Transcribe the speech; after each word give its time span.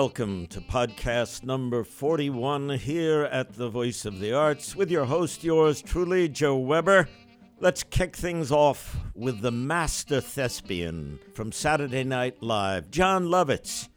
welcome 0.00 0.46
to 0.46 0.62
podcast 0.62 1.44
number 1.44 1.84
41 1.84 2.70
here 2.70 3.24
at 3.24 3.52
the 3.52 3.68
Voice 3.68 4.06
of 4.06 4.18
the 4.18 4.32
Arts 4.32 4.74
with 4.74 4.90
your 4.90 5.04
host, 5.04 5.44
yours 5.44 5.82
truly, 5.82 6.26
Joe 6.26 6.56
Weber. 6.56 7.06
Let's 7.58 7.82
kick 7.82 8.16
things 8.16 8.50
off 8.50 8.96
with 9.14 9.42
the 9.42 9.50
master 9.50 10.22
thespian 10.22 11.18
from 11.34 11.52
Saturday 11.52 12.02
Night 12.02 12.42
Live, 12.42 12.90
Jon 12.90 13.26
Lovitz, 13.26 13.90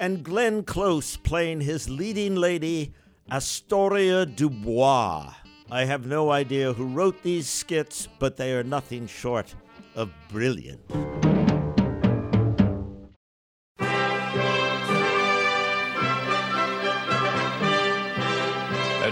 and 0.00 0.24
Glenn 0.24 0.64
Close 0.64 1.16
playing 1.16 1.60
his 1.60 1.88
leading 1.88 2.34
lady, 2.34 2.92
Astoria 3.30 4.26
Dubois. 4.26 5.32
I 5.70 5.84
have 5.84 6.08
no 6.08 6.32
idea 6.32 6.72
who 6.72 6.86
wrote 6.86 7.22
these 7.22 7.48
skits, 7.48 8.08
but 8.18 8.36
they 8.36 8.52
are 8.52 8.64
nothing 8.64 9.06
short 9.06 9.54
of 9.94 10.10
brilliant. 10.28 10.80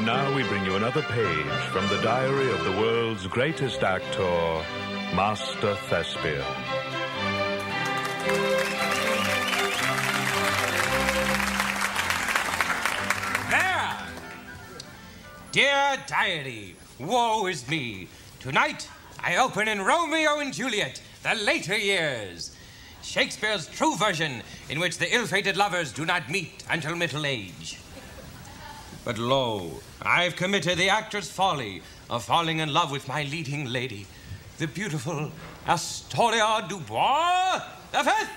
And 0.06 0.12
now 0.12 0.36
we 0.36 0.42
bring 0.42 0.66
you 0.66 0.76
another 0.76 1.00
page 1.00 1.46
from 1.72 1.88
the 1.88 1.98
diary 2.02 2.52
of 2.52 2.62
the 2.62 2.72
world's 2.72 3.26
greatest 3.26 3.82
actor, 3.82 4.62
Master 5.16 5.76
Thespian. 5.88 6.44
There! 13.48 13.98
Dear 15.52 15.96
diary, 16.06 16.76
woe 16.98 17.46
is 17.46 17.66
me. 17.66 18.08
Tonight, 18.40 18.86
I 19.20 19.36
open 19.36 19.68
in 19.68 19.80
Romeo 19.80 20.40
and 20.40 20.52
Juliet, 20.52 21.00
the 21.22 21.34
later 21.34 21.78
years. 21.78 22.54
Shakespeare's 23.00 23.68
true 23.68 23.96
version, 23.96 24.42
in 24.68 24.80
which 24.80 24.98
the 24.98 25.14
ill 25.14 25.26
fated 25.26 25.56
lovers 25.56 25.94
do 25.94 26.04
not 26.04 26.28
meet 26.28 26.62
until 26.68 26.94
middle 26.94 27.24
age. 27.24 27.78
But 29.04 29.18
lo, 29.18 29.80
I've 30.00 30.34
committed 30.34 30.78
the 30.78 30.88
actor's 30.88 31.30
folly 31.30 31.82
of 32.08 32.24
falling 32.24 32.60
in 32.60 32.72
love 32.72 32.90
with 32.90 33.06
my 33.06 33.22
leading 33.24 33.66
lady, 33.66 34.06
the 34.58 34.66
beautiful 34.66 35.30
Astoria 35.66 36.64
Dubois 36.68 37.60
the 37.92 38.02
Fifth. 38.02 38.30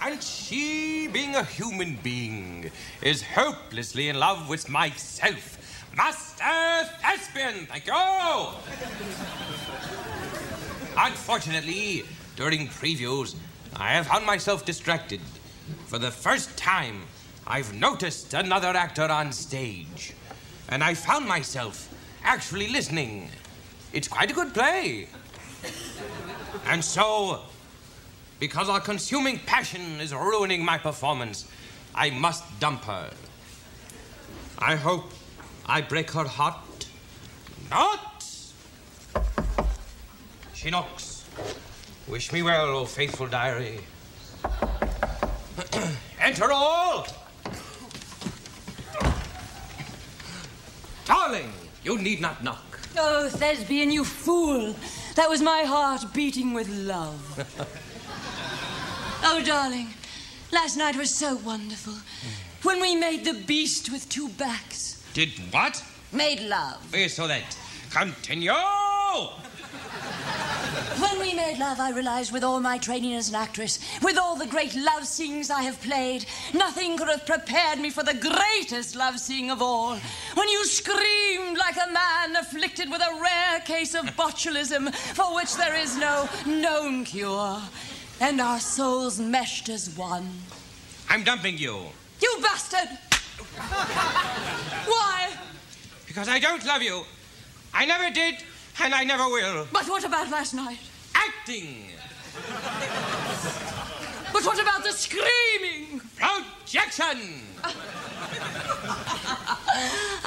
And 0.00 0.22
she, 0.22 1.08
being 1.08 1.34
a 1.34 1.42
human 1.42 1.98
being, 2.02 2.70
is 3.02 3.22
hopelessly 3.22 4.08
in 4.08 4.18
love 4.18 4.48
with 4.48 4.68
myself. 4.68 5.58
Master 5.96 6.88
Thespian, 7.02 7.66
thank 7.66 7.86
you! 7.86 8.52
Unfortunately, 10.96 12.04
during 12.36 12.68
previews, 12.68 13.34
I 13.74 13.94
have 13.94 14.06
found 14.06 14.24
myself 14.24 14.64
distracted. 14.64 15.20
For 15.86 15.98
the 15.98 16.12
first 16.12 16.56
time, 16.56 17.02
I've 17.50 17.72
noticed 17.72 18.34
another 18.34 18.68
actor 18.68 19.04
on 19.04 19.32
stage. 19.32 20.12
And 20.68 20.84
I 20.84 20.92
found 20.92 21.26
myself 21.26 21.88
actually 22.22 22.68
listening. 22.68 23.30
It's 23.94 24.06
quite 24.06 24.30
a 24.30 24.34
good 24.34 24.52
play. 24.52 25.08
And 26.66 26.84
so, 26.84 27.40
because 28.38 28.68
our 28.68 28.80
consuming 28.80 29.38
passion 29.38 29.98
is 29.98 30.12
ruining 30.12 30.62
my 30.62 30.76
performance, 30.76 31.50
I 31.94 32.10
must 32.10 32.44
dump 32.60 32.84
her. 32.84 33.10
I 34.58 34.76
hope 34.76 35.10
I 35.64 35.80
break 35.80 36.10
her 36.10 36.24
heart. 36.24 36.86
Not! 37.70 38.26
She 40.52 40.68
knocks. 40.68 41.24
Wish 42.06 42.30
me 42.30 42.42
well, 42.42 42.76
O 42.76 42.84
faithful 42.84 43.26
diary. 43.26 43.80
Enter 46.20 46.52
all! 46.52 47.06
Darling, 51.28 51.52
you 51.84 51.98
need 51.98 52.22
not 52.22 52.42
knock. 52.42 52.80
Oh, 52.96 53.28
Thespian, 53.28 53.90
you 53.90 54.02
fool. 54.02 54.74
That 55.14 55.28
was 55.28 55.42
my 55.42 55.62
heart 55.62 56.14
beating 56.14 56.54
with 56.54 56.70
love. 56.70 57.20
oh, 59.24 59.42
darling, 59.44 59.88
last 60.50 60.78
night 60.78 60.96
was 60.96 61.14
so 61.14 61.36
wonderful. 61.36 61.92
When 62.62 62.80
we 62.80 62.96
made 62.96 63.26
the 63.26 63.34
beast 63.46 63.92
with 63.92 64.08
two 64.08 64.30
backs. 64.30 65.04
Did 65.12 65.28
what? 65.50 65.84
Made 66.12 66.40
love. 66.40 66.82
Yes, 66.94 67.12
so 67.12 67.28
that. 67.28 67.58
Continue! 67.90 68.50
When 70.98 71.20
we 71.20 71.32
made 71.32 71.58
love, 71.58 71.78
I 71.78 71.92
realized 71.92 72.32
with 72.32 72.42
all 72.42 72.58
my 72.58 72.76
training 72.76 73.14
as 73.14 73.28
an 73.28 73.36
actress, 73.36 73.78
with 74.02 74.18
all 74.18 74.34
the 74.34 74.46
great 74.46 74.74
love 74.74 75.06
scenes 75.06 75.48
I 75.48 75.62
have 75.62 75.80
played, 75.80 76.26
nothing 76.52 76.96
could 76.96 77.06
have 77.06 77.24
prepared 77.24 77.78
me 77.78 77.90
for 77.90 78.02
the 78.02 78.14
greatest 78.14 78.96
love 78.96 79.20
scene 79.20 79.48
of 79.48 79.62
all. 79.62 79.96
When 80.34 80.48
you 80.48 80.64
screamed 80.66 81.56
like 81.56 81.76
a 81.76 81.92
man 81.92 82.34
afflicted 82.34 82.90
with 82.90 83.00
a 83.00 83.20
rare 83.22 83.60
case 83.60 83.94
of 83.94 84.06
botulism 84.16 84.92
for 84.92 85.36
which 85.36 85.54
there 85.54 85.76
is 85.76 85.96
no 85.96 86.28
known 86.44 87.04
cure, 87.04 87.62
and 88.20 88.40
our 88.40 88.58
souls 88.58 89.20
meshed 89.20 89.68
as 89.68 89.96
one. 89.96 90.28
I'm 91.08 91.22
dumping 91.22 91.58
you. 91.58 91.78
You 92.20 92.38
bastard! 92.42 92.88
Why? 94.86 95.30
Because 96.08 96.28
I 96.28 96.40
don't 96.40 96.64
love 96.66 96.82
you. 96.82 97.04
I 97.72 97.86
never 97.86 98.12
did, 98.12 98.42
and 98.80 98.94
I 98.94 99.04
never 99.04 99.24
will. 99.24 99.66
But 99.72 99.88
what 99.88 100.04
about 100.04 100.30
last 100.30 100.54
night? 100.54 100.78
Acting! 101.14 101.84
But 104.32 104.44
what 104.44 104.60
about 104.60 104.84
the 104.84 104.92
screaming? 104.92 106.00
Projection! 106.16 107.42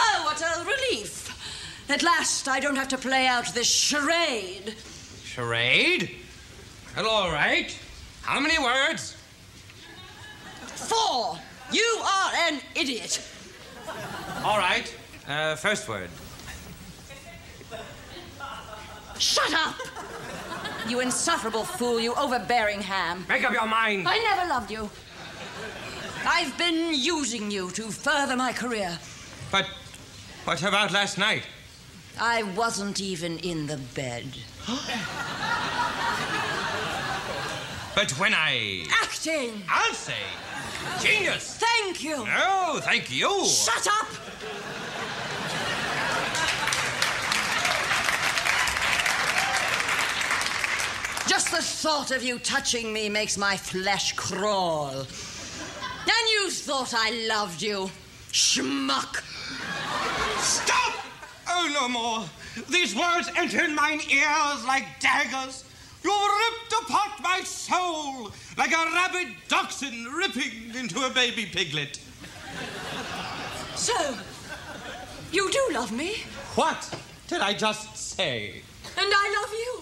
Oh, 0.03 0.21
what 0.23 0.41
a 0.41 0.63
relief. 0.63 1.29
At 1.89 2.03
last, 2.03 2.47
I 2.47 2.59
don't 2.59 2.75
have 2.77 2.87
to 2.89 2.97
play 2.97 3.27
out 3.27 3.53
this 3.53 3.67
charade. 3.67 4.75
Charade? 5.23 6.15
Well, 6.95 7.07
all 7.07 7.31
right. 7.31 7.77
How 8.21 8.39
many 8.39 8.57
words? 8.59 9.17
Four. 10.65 11.37
You 11.71 12.01
are 12.03 12.31
an 12.47 12.61
idiot. 12.75 13.21
All 14.43 14.57
right. 14.57 14.93
Uh, 15.27 15.55
first 15.55 15.87
word. 15.89 16.09
Shut 19.21 19.53
up! 19.53 19.75
You 20.89 20.99
insufferable 20.99 21.63
fool, 21.63 21.99
you 21.99 22.15
overbearing 22.15 22.81
ham. 22.81 23.23
Make 23.29 23.43
up 23.45 23.53
your 23.53 23.67
mind. 23.67 24.07
I 24.07 24.17
never 24.17 24.49
loved 24.49 24.71
you. 24.71 24.89
I've 26.25 26.57
been 26.57 26.95
using 26.95 27.51
you 27.51 27.69
to 27.71 27.91
further 27.91 28.35
my 28.35 28.51
career. 28.51 28.97
But 29.51 29.67
what 30.45 30.63
about 30.63 30.91
last 30.91 31.19
night? 31.19 31.43
I 32.19 32.41
wasn't 32.41 32.99
even 32.99 33.37
in 33.37 33.67
the 33.67 33.77
bed. 33.77 34.25
But 37.93 38.11
when 38.11 38.33
I. 38.33 38.85
Acting! 39.03 39.61
I'll 39.69 39.93
say. 39.93 40.23
Genius! 41.01 41.57
Thank 41.61 42.01
you! 42.03 42.25
No, 42.25 42.79
thank 42.81 43.11
you. 43.11 43.45
Shut 43.45 43.85
up! 43.85 44.07
Just 51.27 51.51
the 51.51 51.61
thought 51.61 52.11
of 52.11 52.23
you 52.23 52.39
touching 52.39 52.91
me 52.91 53.09
makes 53.09 53.37
my 53.37 53.55
flesh 53.55 54.13
crawl. 54.13 54.91
And 54.91 56.29
you 56.33 56.49
thought 56.49 56.93
I 56.95 57.25
loved 57.27 57.61
you. 57.61 57.89
Schmuck! 58.31 59.21
Stop! 60.39 60.93
Oh, 61.47 61.69
no 61.73 61.87
more. 61.87 62.25
These 62.69 62.95
words 62.95 63.29
enter 63.35 63.63
in 63.63 63.75
mine 63.75 64.01
ears 64.09 64.65
like 64.65 64.85
daggers. 64.99 65.63
You've 66.03 66.13
ripped 66.13 66.83
apart 66.83 67.11
my 67.21 67.41
soul 67.43 68.31
like 68.57 68.71
a 68.71 68.85
rabid 68.93 69.35
dachshund 69.47 70.07
ripping 70.13 70.75
into 70.75 71.05
a 71.05 71.09
baby 71.11 71.45
piglet. 71.45 71.99
So, 73.75 74.17
you 75.31 75.49
do 75.51 75.69
love 75.73 75.91
me, 75.91 76.15
What 76.55 76.93
did 77.27 77.41
I 77.41 77.53
just 77.53 77.95
say? 77.95 78.61
and 78.97 79.07
I 79.13 79.41
love 79.41 79.53
you. 79.53 79.80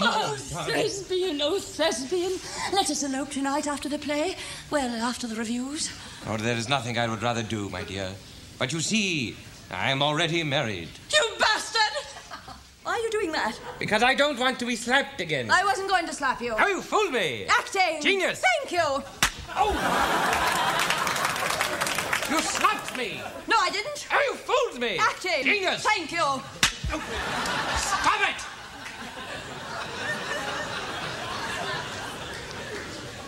Oh, 0.02 0.34
Thespian, 0.34 1.40
oh, 1.42 1.58
Thespian. 1.58 2.32
Let 2.72 2.88
us 2.88 3.02
elope 3.02 3.30
tonight 3.30 3.66
after 3.66 3.86
the 3.86 3.98
play. 3.98 4.34
Well, 4.70 4.88
after 5.02 5.26
the 5.26 5.34
reviews. 5.34 5.90
Oh, 6.26 6.38
there 6.38 6.56
is 6.56 6.70
nothing 6.70 6.96
I 6.98 7.06
would 7.06 7.22
rather 7.22 7.42
do, 7.42 7.68
my 7.68 7.82
dear. 7.84 8.14
But 8.58 8.72
you 8.72 8.80
see, 8.80 9.36
I 9.70 9.90
am 9.90 10.02
already 10.02 10.42
married. 10.42 10.88
You 11.12 11.22
bastard! 11.38 12.04
Why 12.82 12.92
are 12.92 12.98
you 12.98 13.10
doing 13.10 13.32
that? 13.32 13.60
Because 13.78 14.02
I 14.02 14.14
don't 14.14 14.38
want 14.38 14.58
to 14.60 14.64
be 14.64 14.74
slapped 14.74 15.20
again. 15.20 15.50
I 15.50 15.64
wasn't 15.64 15.90
going 15.90 16.06
to 16.06 16.14
slap 16.14 16.40
you. 16.40 16.54
Oh, 16.58 16.66
you 16.66 16.80
fooled 16.80 17.12
me! 17.12 17.44
Acting! 17.46 18.00
Genius! 18.00 18.42
Thank 18.58 18.72
you! 18.72 19.02
Oh! 19.54 19.72
you 22.30 22.40
slapped 22.40 22.96
me! 22.96 23.20
No, 23.48 23.56
I 23.58 23.68
didn't. 23.70 24.06
Oh, 24.10 24.22
you 24.30 24.34
fooled 24.36 24.80
me! 24.80 24.96
Acting! 24.98 25.44
Genius! 25.44 25.82
Thank 25.82 26.10
you! 26.12 26.40
Stop 27.76 28.30
it! 28.30 28.46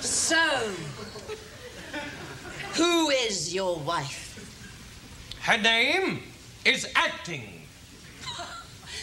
So, 0.02 0.36
Who 2.74 3.10
is 3.52 3.56
your 3.56 3.76
wife? 3.76 4.30
Her 5.42 5.58
name 5.58 6.20
is 6.64 6.88
Acting. 6.94 7.60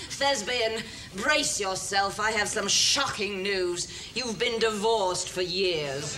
Thespian, 0.10 0.82
brace 1.18 1.60
yourself. 1.60 2.20
I 2.20 2.32
have 2.32 2.48
some 2.48 2.68
shocking 2.68 3.44
news. 3.44 4.12
You've 4.16 4.40
been 4.40 4.60
divorced 4.60 5.30
for 5.30 5.44
years. 5.44 6.18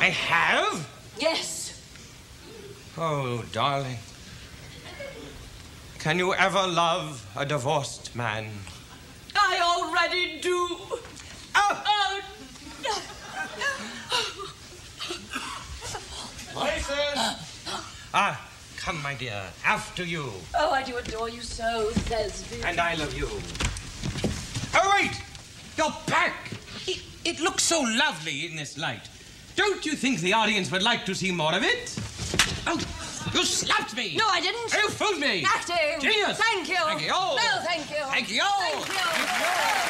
I 0.00 0.08
have? 0.08 0.88
Yes. 1.18 1.80
Oh, 2.96 3.44
darling. 3.52 3.98
Can 5.98 6.18
you 6.18 6.32
ever 6.34 6.66
love 6.66 7.26
a 7.36 7.44
divorced 7.44 8.16
man? 8.16 8.48
I 9.36 9.60
already 9.60 10.40
do. 10.40 10.66
Oh! 11.54 11.82
Oh, 11.86 12.20
Places! 16.52 18.01
Ah, 18.14 18.38
come, 18.76 19.02
my 19.02 19.14
dear. 19.14 19.42
After 19.64 20.04
you. 20.04 20.30
oh, 20.58 20.70
I 20.70 20.82
do 20.82 20.96
adore 20.96 21.30
you 21.30 21.40
so, 21.40 21.90
Thespian. 21.92 22.64
And 22.66 22.78
I 22.80 22.94
love 22.94 23.16
you. 23.16 23.26
Oh, 24.74 24.98
wait! 25.00 25.12
You're 25.78 25.94
back! 26.06 26.50
It, 26.86 27.02
it 27.24 27.40
looks 27.40 27.62
so 27.62 27.80
lovely 27.80 28.46
in 28.46 28.56
this 28.56 28.76
light. 28.76 29.08
Don't 29.56 29.84
you 29.86 29.92
think 29.92 30.20
the 30.20 30.34
audience 30.34 30.70
would 30.70 30.82
like 30.82 31.06
to 31.06 31.14
see 31.14 31.30
more 31.30 31.54
of 31.54 31.62
it? 31.62 31.98
Oh, 32.66 32.78
you 33.32 33.44
slapped 33.44 33.96
me! 33.96 34.16
No, 34.16 34.26
I 34.28 34.40
didn't. 34.40 34.72
You 34.74 34.88
fooled 34.90 35.18
me! 35.18 35.44
Acting. 35.46 36.00
Genius! 36.00 36.38
Thank 36.38 36.68
you. 36.68 36.76
Thank 36.76 37.02
you! 37.02 37.08
No, 37.08 37.36
thank 37.64 37.90
you. 37.90 38.04
Thank 38.10 38.30
you! 38.30 38.42
Thank 38.42 38.88
you. 38.88 39.81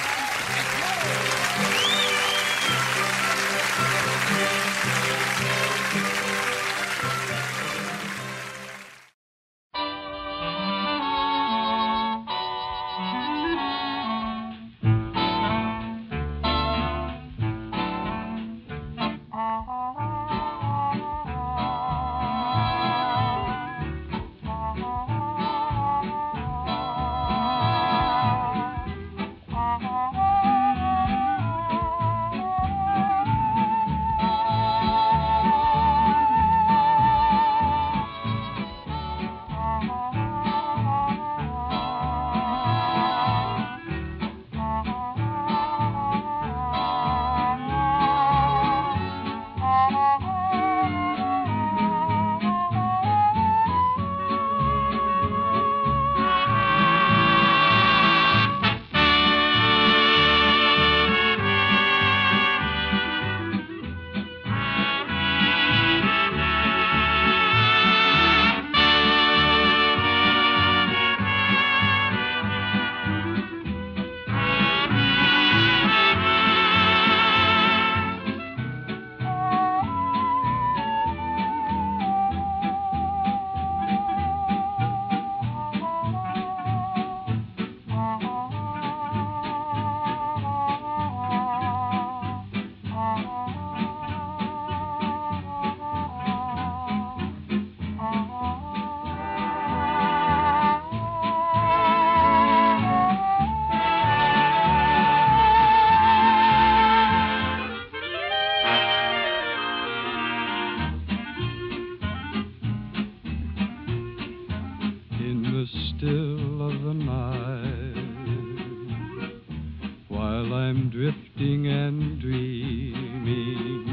While 120.43 120.55
I'm 120.55 120.91
drifting 120.91 121.69
and 121.69 122.21
dreaming. 122.21 123.87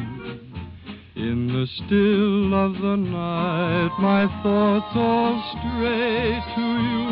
In 1.15 1.47
the 1.47 1.67
still 1.75 2.53
of 2.55 2.73
the 2.73 2.95
night, 2.95 3.91
my 3.99 4.25
thoughts 4.41 4.95
all 4.95 5.43
stray 5.51 6.41
to 6.55 6.61
you. 6.89 7.07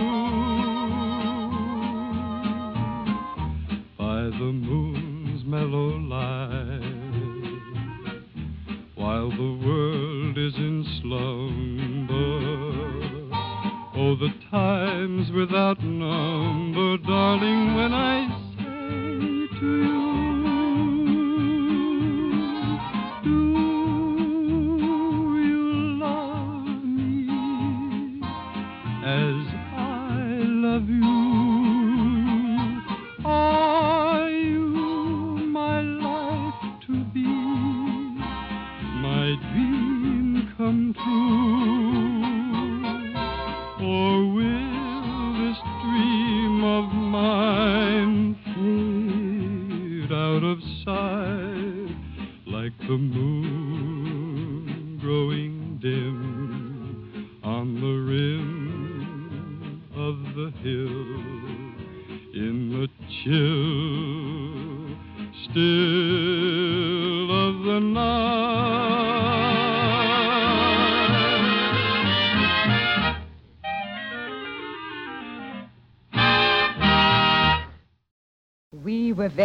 By 3.97 4.23
the 4.37 4.51
moon's 4.53 5.45
mellow 5.45 5.97
light, 5.97 6.81
while 8.95 9.29
the 9.29 9.53
world 9.65 10.37
is 10.37 10.55
in 10.55 10.83
slumber. 11.01 12.37
Oh, 13.99 14.15
the 14.15 14.33
times 14.49 15.31
without 15.31 15.83
number, 15.83 16.97
darling, 16.97 17.75
when 17.75 17.93
I 17.93 18.26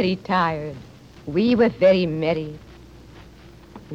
very 0.02 0.16
tired. 0.16 0.76
We 1.26 1.54
were 1.54 1.68
very 1.68 2.06
merry. 2.06 2.59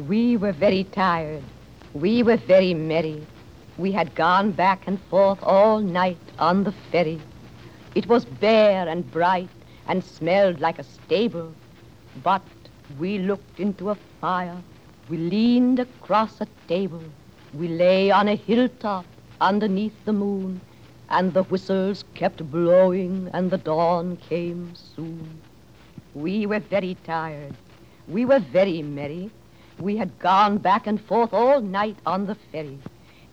We 0.06 0.38
were 0.38 0.52
very 0.52 0.84
tired. 0.84 1.42
We 1.92 2.22
were 2.22 2.38
very 2.38 2.72
merry. 2.72 3.26
We 3.76 3.92
had 3.92 4.14
gone 4.14 4.52
back 4.52 4.86
and 4.86 4.98
forth 5.10 5.38
all 5.42 5.80
night 5.80 6.30
on 6.38 6.64
the 6.64 6.72
ferry. 6.72 7.20
It 7.94 8.08
was 8.08 8.24
bare 8.24 8.88
and 8.88 9.10
bright 9.10 9.50
and 9.86 10.02
smelled 10.02 10.60
like 10.60 10.78
a 10.78 10.82
stable. 10.82 11.52
But 12.22 12.46
we 12.98 13.18
looked 13.18 13.60
into 13.60 13.90
a 13.90 13.98
fire. 14.18 14.62
We 15.10 15.18
leaned 15.18 15.78
across 15.78 16.40
a 16.40 16.46
table. 16.68 17.04
We 17.52 17.68
lay 17.68 18.10
on 18.10 18.28
a 18.28 18.34
hilltop 18.34 19.04
underneath 19.42 20.06
the 20.06 20.14
moon. 20.14 20.62
And 21.10 21.34
the 21.34 21.42
whistles 21.42 22.02
kept 22.14 22.50
blowing 22.50 23.28
and 23.34 23.50
the 23.50 23.58
dawn 23.58 24.16
came 24.16 24.74
soon. 24.74 25.42
We 26.18 26.46
were 26.46 26.58
very 26.58 26.96
tired. 27.04 27.54
We 28.08 28.24
were 28.24 28.40
very 28.40 28.82
merry. 28.82 29.30
We 29.78 29.96
had 29.98 30.18
gone 30.18 30.58
back 30.58 30.88
and 30.88 31.00
forth 31.00 31.32
all 31.32 31.60
night 31.60 31.96
on 32.04 32.26
the 32.26 32.34
ferry, 32.34 32.80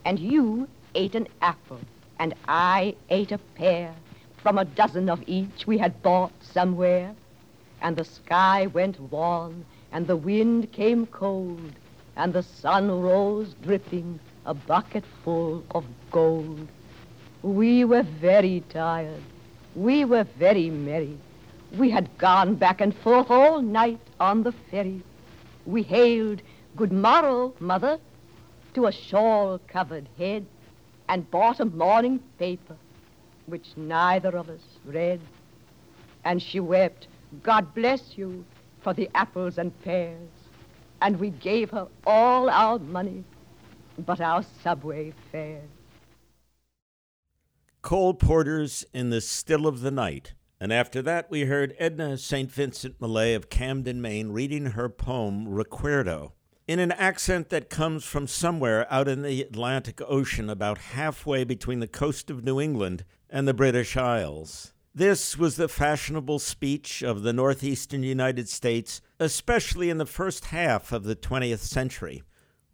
and 0.05 0.19
you 0.19 0.67
ate 0.93 1.15
an 1.15 1.27
apple, 1.41 1.79
and 2.19 2.35
I 2.47 2.93
ate 3.09 3.31
a 3.31 3.39
pear 3.39 3.91
from 4.37 4.59
a 4.59 4.65
dozen 4.65 5.09
of 5.09 5.23
each 5.25 5.65
we 5.65 5.79
had 5.79 6.03
bought 6.03 6.31
somewhere. 6.43 7.15
And 7.81 7.95
the 7.95 8.03
sky 8.05 8.67
went 8.67 8.99
wan, 9.11 9.65
and 9.91 10.05
the 10.05 10.15
wind 10.15 10.71
came 10.71 11.07
cold, 11.07 11.71
and 12.15 12.33
the 12.33 12.43
sun 12.43 12.91
rose 13.01 13.55
dripping 13.63 14.19
a 14.45 14.53
bucket 14.53 15.05
full 15.23 15.63
of 15.71 15.85
gold. 16.11 16.67
We 17.41 17.83
were 17.83 18.03
very 18.03 18.63
tired. 18.69 19.23
We 19.75 20.05
were 20.05 20.25
very 20.37 20.69
merry. 20.69 21.17
We 21.77 21.89
had 21.89 22.17
gone 22.17 22.55
back 22.55 22.79
and 22.79 22.95
forth 22.95 23.29
all 23.29 23.61
night 23.61 23.99
on 24.19 24.43
the 24.43 24.53
ferry. 24.53 25.01
We 25.65 25.83
hailed, 25.83 26.41
Good 26.77 26.93
morrow, 26.93 27.53
mother, 27.59 27.99
to 28.75 28.85
a 28.85 28.91
shawl-covered 28.91 30.07
head, 30.17 30.45
and 31.09 31.29
bought 31.31 31.59
a 31.59 31.65
morning 31.65 32.21
paper, 32.39 32.77
which 33.45 33.75
neither 33.75 34.37
of 34.37 34.49
us 34.49 34.61
read. 34.85 35.19
And 36.23 36.41
she 36.41 36.59
wept, 36.59 37.07
God 37.43 37.73
bless 37.73 38.17
you, 38.17 38.45
for 38.81 38.93
the 38.93 39.09
apples 39.15 39.57
and 39.57 39.77
pears. 39.83 40.29
And 41.01 41.19
we 41.19 41.29
gave 41.29 41.71
her 41.71 41.87
all 42.05 42.49
our 42.49 42.79
money, 42.79 43.23
but 44.05 44.21
our 44.21 44.43
subway 44.63 45.13
fare. 45.31 45.61
Cole 47.81 48.13
Porter's 48.13 48.85
In 48.93 49.09
the 49.09 49.21
Still 49.21 49.67
of 49.67 49.81
the 49.81 49.91
Night. 49.91 50.33
And 50.65 50.73
after 50.73 51.03
that, 51.03 51.29
we 51.29 51.41
heard 51.41 51.75
Edna 51.77 52.17
St. 52.17 52.51
Vincent 52.51 52.99
Millay 52.99 53.35
of 53.35 53.51
Camden, 53.51 54.01
Maine, 54.01 54.29
reading 54.29 54.71
her 54.71 54.89
poem, 54.89 55.47
Recuerdo, 55.47 56.31
in 56.67 56.79
an 56.79 56.91
accent 56.93 57.49
that 57.49 57.69
comes 57.69 58.03
from 58.03 58.25
somewhere 58.25 58.91
out 58.91 59.07
in 59.07 59.21
the 59.21 59.43
Atlantic 59.43 60.01
Ocean, 60.01 60.49
about 60.49 60.79
halfway 60.79 61.43
between 61.43 61.81
the 61.81 61.87
coast 61.87 62.31
of 62.31 62.43
New 62.43 62.59
England 62.59 63.05
and 63.29 63.47
the 63.47 63.53
British 63.53 63.95
Isles. 63.95 64.73
This 64.91 65.37
was 65.37 65.55
the 65.55 65.67
fashionable 65.67 66.39
speech 66.39 67.03
of 67.03 67.21
the 67.21 67.31
northeastern 67.31 68.01
United 68.01 68.49
States, 68.49 69.01
especially 69.19 69.91
in 69.91 69.99
the 69.99 70.07
first 70.07 70.45
half 70.45 70.91
of 70.91 71.03
the 71.03 71.15
20th 71.15 71.59
century. 71.59 72.23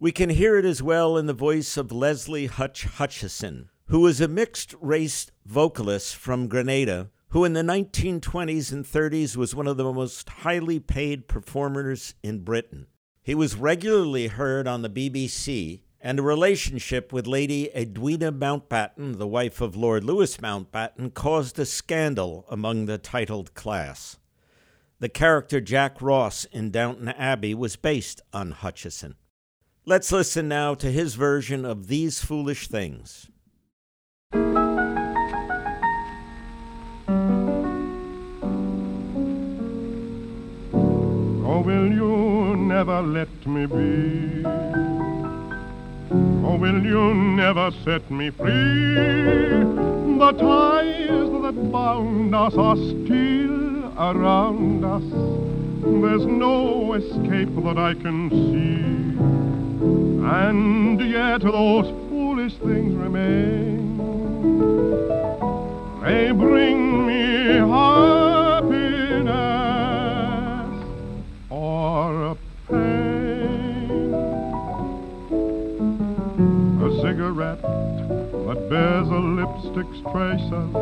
We 0.00 0.12
can 0.12 0.30
hear 0.30 0.56
it 0.56 0.64
as 0.64 0.82
well 0.82 1.18
in 1.18 1.26
the 1.26 1.34
voice 1.34 1.76
of 1.76 1.92
Leslie 1.92 2.46
Hutch 2.46 2.84
Hutchinson, 2.84 3.68
who 3.88 4.00
was 4.00 4.18
a 4.18 4.28
mixed 4.28 4.74
race 4.80 5.30
vocalist 5.44 6.16
from 6.16 6.48
Grenada 6.48 7.10
who 7.32 7.46
in 7.46 7.54
the 7.54 7.62
1920s 7.62 8.72
and 8.72 8.84
30s 8.84 9.38
was 9.38 9.54
one 9.54 9.66
of 9.66 9.78
the 9.78 9.90
most 9.90 10.28
highly 10.28 10.78
paid 10.78 11.26
performers 11.26 12.14
in 12.22 12.44
Britain. 12.44 12.86
He 13.22 13.34
was 13.34 13.56
regularly 13.56 14.26
heard 14.26 14.68
on 14.68 14.82
the 14.82 14.90
BBC, 14.90 15.80
and 15.98 16.18
a 16.18 16.22
relationship 16.22 17.10
with 17.10 17.26
Lady 17.26 17.70
Edwina 17.74 18.32
Mountbatten, 18.32 19.16
the 19.16 19.26
wife 19.26 19.62
of 19.62 19.74
Lord 19.74 20.04
Louis 20.04 20.36
Mountbatten, 20.36 21.14
caused 21.14 21.58
a 21.58 21.64
scandal 21.64 22.44
among 22.50 22.84
the 22.84 22.98
titled 22.98 23.54
class. 23.54 24.18
The 24.98 25.08
character 25.08 25.58
Jack 25.62 26.02
Ross 26.02 26.44
in 26.44 26.70
Downton 26.70 27.08
Abbey 27.08 27.54
was 27.54 27.76
based 27.76 28.20
on 28.34 28.50
Hutchinson. 28.50 29.14
Let's 29.86 30.12
listen 30.12 30.48
now 30.48 30.74
to 30.74 30.92
his 30.92 31.14
version 31.14 31.64
of 31.64 31.86
These 31.86 32.22
Foolish 32.22 32.68
Things. 32.68 33.30
Will 41.62 41.92
you 41.92 42.56
never 42.56 43.02
let 43.02 43.46
me 43.46 43.66
be? 43.66 44.44
Or 46.44 46.58
will 46.58 46.84
you 46.84 47.14
never 47.14 47.70
set 47.84 48.10
me 48.10 48.30
free? 48.30 48.94
The 50.18 50.32
ties 50.32 51.30
that 51.42 51.72
bound 51.72 52.34
us 52.34 52.54
are 52.54 52.76
still 52.76 53.84
around 53.96 54.84
us. 54.84 55.04
There's 56.02 56.26
no 56.26 56.94
escape 56.94 57.54
that 57.64 57.78
I 57.78 57.94
can 57.94 58.30
see. 58.30 59.18
And 60.26 61.00
yet 61.00 61.42
those 61.42 61.86
foolish 62.08 62.54
things 62.54 62.94
remain. 62.94 63.98
They 66.02 66.32
bring 66.32 67.06
me 67.06 67.58
happiness 67.58 68.21
that 78.52 78.68
bears 78.68 79.08
a 79.08 79.18
lipstick's 79.18 80.00
traces, 80.12 80.74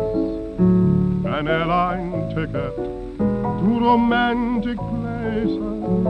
an 0.59 1.47
airline 1.47 2.29
ticket 2.31 2.75
to 2.75 3.79
romantic 3.81 4.77
places, 4.77 6.07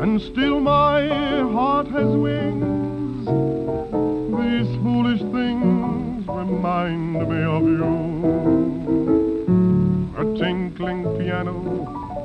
and 0.00 0.22
still 0.22 0.60
my 0.60 1.08
heart 1.50 1.88
has 1.88 2.06
wings. 2.06 3.26
These 4.38 4.76
foolish 4.82 5.22
things 5.32 6.28
remind 6.28 7.28
me 7.28 7.42
of 7.42 7.62
you. 7.64 8.63
Tinkling 10.36 11.16
piano 11.16 11.54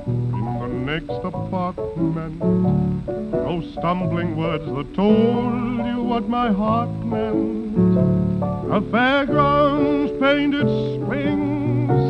in 0.07 0.45
the 0.59 0.67
next 0.67 1.23
apartment. 1.23 2.39
No 3.31 3.61
stumbling 3.73 4.35
words 4.35 4.65
that 4.65 4.95
told 4.95 5.85
you 5.85 6.01
what 6.01 6.27
my 6.27 6.51
heart 6.51 6.89
meant. 7.05 7.77
A 8.71 8.81
fairground's 8.89 10.11
painted 10.19 10.67
swings. 10.97 12.01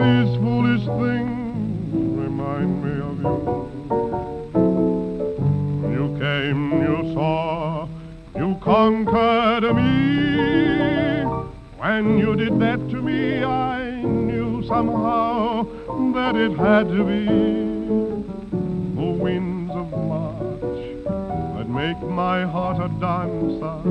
These 0.00 0.36
foolish 0.42 0.84
things 1.00 2.18
remind 2.18 2.82
me 2.84 2.94
of 3.00 3.16
you. 3.22 3.68
You 5.92 6.04
came, 6.18 6.62
you 6.82 7.14
saw, 7.14 7.86
you 8.34 8.56
conquered 8.60 9.74
me. 9.76 11.22
When 11.78 12.18
you 12.18 12.34
did 12.34 12.58
that 12.58 12.80
to 12.90 13.00
me, 13.00 13.44
I 13.44 13.83
somehow 14.66 15.62
that 16.14 16.34
it 16.36 16.56
had 16.56 16.88
to 16.88 17.04
be 17.04 17.24
The 18.96 19.10
winds 19.22 19.72
of 19.72 19.90
March 19.90 21.04
that 21.56 21.68
make 21.68 22.00
my 22.02 22.44
heart 22.44 22.78
a 22.78 22.88
dancer, 23.00 23.82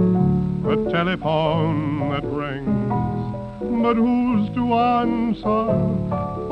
the 0.63 0.91
telephone 0.91 2.09
that 2.09 2.23
rings, 2.23 3.83
but 3.83 3.95
who's 3.95 4.49
to 4.55 4.73
answer? 4.73 5.65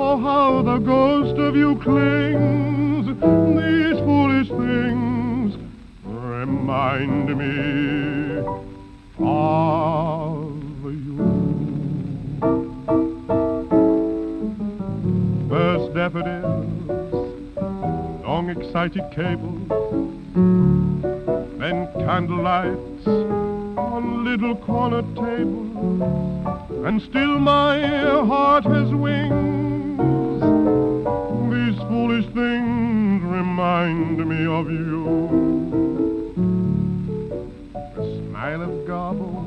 Oh, 0.04 0.20
how 0.22 0.62
the 0.62 0.78
ghost 0.78 1.38
of 1.40 1.56
you 1.56 1.76
clings. 1.80 3.08
These 3.08 4.00
foolish 4.06 4.50
things 4.50 5.58
remind 6.04 7.38
me 7.38 8.40
of 9.20 10.84
you. 10.84 11.31
Daffodils 16.02 16.82
long 18.24 18.50
excited 18.50 19.04
cables, 19.12 19.68
then 21.60 21.86
candlelights 22.06 23.06
on 23.78 24.24
little 24.24 24.56
corner 24.56 25.04
tables, 25.14 26.02
and 26.88 27.00
still 27.04 27.38
my 27.38 27.88
heart 28.26 28.64
has 28.64 28.90
wings. 28.96 30.42
These 31.54 31.80
foolish 31.88 32.26
things 32.34 33.22
remind 33.22 34.28
me 34.28 34.48
of 34.48 34.72
you. 34.72 34.96
The 37.96 38.04
smile 38.18 38.64
of 38.64 38.72
Garbo 38.88 39.46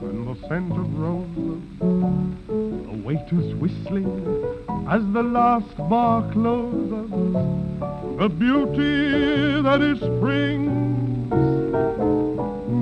and 0.00 0.26
the 0.28 0.48
scent 0.48 0.72
of 0.72 0.98
roses, 0.98 1.62
the 1.78 3.02
waiters 3.04 3.54
whistling 3.56 4.59
as 4.90 5.02
the 5.12 5.22
last 5.22 5.76
bar 5.88 6.20
closes 6.32 7.10
the 8.18 8.28
beauty 8.28 9.62
that 9.62 9.80
is 9.80 9.98
spring. 9.98 10.66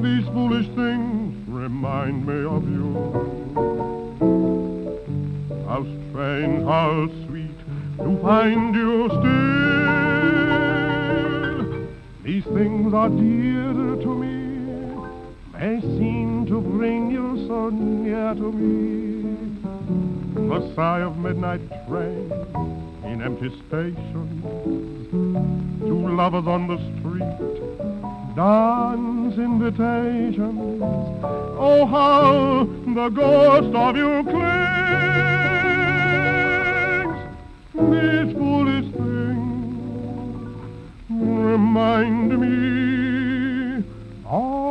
These 0.02 0.26
foolish 0.28 0.68
things 0.68 1.46
remind 1.46 2.26
me 2.26 2.46
of 2.46 2.66
you. 2.66 2.94
How 5.68 5.82
strange, 6.08 6.64
how 6.64 7.08
sweet 7.26 7.58
to 7.98 8.18
find 8.22 8.74
you 8.74 9.08
still. 9.08 9.68
These 12.24 12.44
things 12.44 12.94
are 12.94 13.10
dear 13.10 13.96
to 14.04 14.14
me. 14.22 14.38
They 15.52 15.80
seem 15.82 16.46
to 16.46 16.62
bring 16.62 17.10
you 17.10 17.46
so 17.46 17.68
near 17.68 18.34
to 18.34 18.50
me. 18.50 19.17
The 20.34 20.74
sigh 20.74 21.00
of 21.00 21.18
midnight 21.18 21.60
train 21.86 22.32
in 23.04 23.22
empty 23.22 23.50
stations 23.66 24.88
Two 25.10 26.08
lovers 26.16 26.46
on 26.46 26.66
the 26.68 26.76
street. 26.76 27.22
Dance 28.36 29.38
invitations. 29.38 30.82
Oh, 30.82 31.86
how 31.86 32.64
the 32.94 33.08
ghost 33.08 33.74
of 33.74 33.96
you 33.96 34.22
clings. 34.24 34.68
These 37.72 38.36
foolish 38.36 38.92
things 38.92 40.58
remind 41.08 42.38
me 42.38 43.82
of 44.26 44.67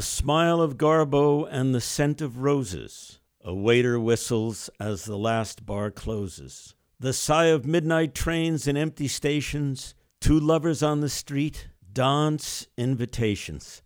The 0.00 0.06
smile 0.06 0.62
of 0.62 0.78
Garbo 0.78 1.46
and 1.50 1.74
the 1.74 1.80
scent 1.82 2.22
of 2.22 2.38
roses. 2.38 3.20
A 3.44 3.54
waiter 3.54 4.00
whistles 4.00 4.70
as 4.80 5.04
the 5.04 5.18
last 5.18 5.66
bar 5.66 5.90
closes. 5.90 6.74
The 6.98 7.12
sigh 7.12 7.48
of 7.48 7.66
midnight 7.66 8.14
trains 8.14 8.66
in 8.66 8.78
empty 8.78 9.08
stations. 9.08 9.94
Two 10.18 10.40
lovers 10.40 10.82
on 10.82 11.02
the 11.02 11.10
street. 11.10 11.68
Dance 11.92 12.66
invitations. 12.78 13.82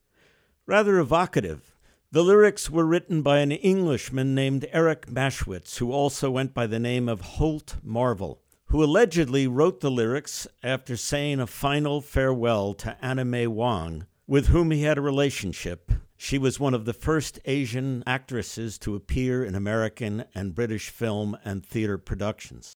Rather 0.66 1.00
evocative. 1.00 1.75
The 2.12 2.23
lyrics 2.23 2.71
were 2.71 2.87
written 2.87 3.23
by 3.23 3.40
an 3.40 3.50
Englishman 3.50 4.37
named 4.37 4.68
Eric 4.71 5.06
Maschwitz, 5.09 5.78
who 5.78 5.90
also 5.90 6.30
went 6.30 6.54
by 6.54 6.68
the 6.68 6.78
name 6.78 7.09
of 7.09 7.23
Holt 7.23 7.78
Marvel, 7.83 8.40
who 8.66 8.85
allegedly 8.85 9.49
wrote 9.49 9.80
the 9.80 9.90
lyrics 9.90 10.47
after 10.62 10.97
saying 10.97 11.40
a 11.40 11.49
final 11.49 12.00
farewell 12.00 12.73
to 12.75 13.25
May 13.25 13.49
Wong, 13.49 14.06
with 14.28 14.47
whom 14.47 14.71
he 14.71 14.85
had 14.85 14.97
a 14.97 15.00
relationship. 15.02 15.90
She 16.16 16.38
was 16.38 16.61
one 16.61 16.75
of 16.75 16.85
the 16.85 16.92
first 16.92 17.38
Asian 17.44 18.02
actresses 18.06 18.78
to 18.78 18.94
appear 18.94 19.44
in 19.44 19.54
American 19.54 20.25
and 20.35 20.54
British 20.54 20.88
film 20.90 21.37
and 21.44 21.64
theater 21.64 21.99
productions. 21.99 22.75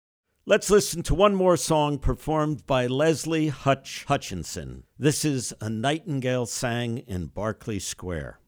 Let's 0.47 0.71
listen 0.71 1.03
to 1.05 1.15
one 1.15 1.35
more 1.35 1.57
song 1.57 1.99
performed 1.99 2.67
by 2.67 2.87
Leslie 2.87 3.49
Hutch 3.49 4.05
Hutchinson. 4.07 4.85
This 4.99 5.25
is 5.25 5.53
A 5.61 5.69
Nightingale 5.69 6.47
Sang 6.47 6.99
in 6.99 7.27
Berkeley 7.27 7.79
Square. 7.79 8.39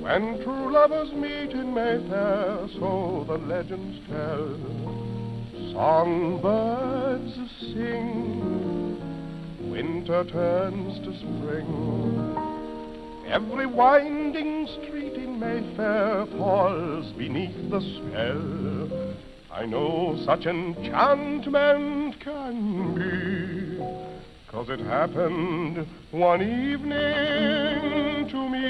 When 0.00 0.42
true 0.42 0.72
lovers 0.72 1.12
meet 1.12 1.50
in 1.50 1.72
Mayfair, 1.74 2.68
so 2.78 3.24
the 3.26 3.38
legends 3.38 4.00
tell, 4.08 5.13
songbirds 5.74 7.34
sing, 7.58 8.96
winter 9.70 10.24
turns 10.24 11.00
to 11.00 11.12
spring. 11.18 11.66
Every 13.26 13.66
winding 13.66 14.68
street 14.68 15.14
in 15.14 15.40
Mayfair 15.40 16.26
falls 16.38 17.12
beneath 17.14 17.70
the 17.70 17.80
spell. 17.80 19.16
I 19.50 19.66
know 19.66 20.16
such 20.24 20.46
enchantment 20.46 22.20
can 22.20 22.94
be, 22.94 23.78
cause 24.52 24.68
it 24.68 24.78
happened 24.78 25.88
one 26.12 26.40
evening 26.40 28.28
to 28.28 28.48
me. 28.48 28.64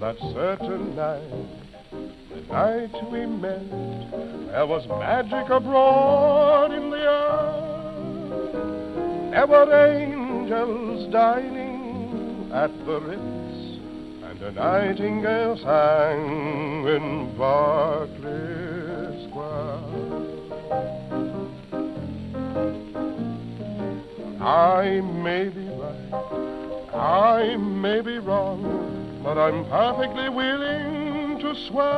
That 0.00 0.16
certain 0.32 0.96
night, 0.96 1.62
night 2.50 2.92
we 3.10 3.26
met, 3.26 3.70
there 4.50 4.66
was 4.66 4.86
magic 4.88 5.48
abroad 5.50 6.72
in 6.72 6.90
the 6.90 6.98
air. 6.98 7.72
There 9.30 9.46
were 9.46 9.72
angels 9.86 11.12
dining 11.12 12.50
at 12.52 12.70
the 12.86 13.00
Ritz, 13.00 13.80
and 14.24 14.42
a 14.42 14.52
nightingale 14.52 15.56
sang 15.58 16.86
in 16.86 17.34
Berkeley 17.36 19.28
Square. 19.28 19.78
I 24.40 25.00
may 25.00 25.48
be 25.48 25.68
right, 25.68 26.14
I 26.94 27.56
may 27.56 28.00
be 28.00 28.18
wrong, 28.18 29.20
but 29.22 29.38
I'm 29.38 29.64
perfectly 29.66 30.28
willing 30.28 31.01
to 31.42 31.56
swear 31.66 31.90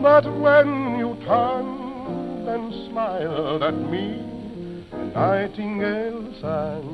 that 0.00 0.24
when 0.40 0.98
you 0.98 1.14
turned 1.26 2.48
and 2.48 2.72
smiled 2.88 3.62
at 3.62 3.74
me, 3.74 4.24
a 4.90 5.04
nightingale 5.04 6.32
sang 6.40 6.88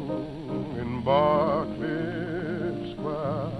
in 0.80 1.00
Berkeley 1.04 2.92
Square. 2.92 3.52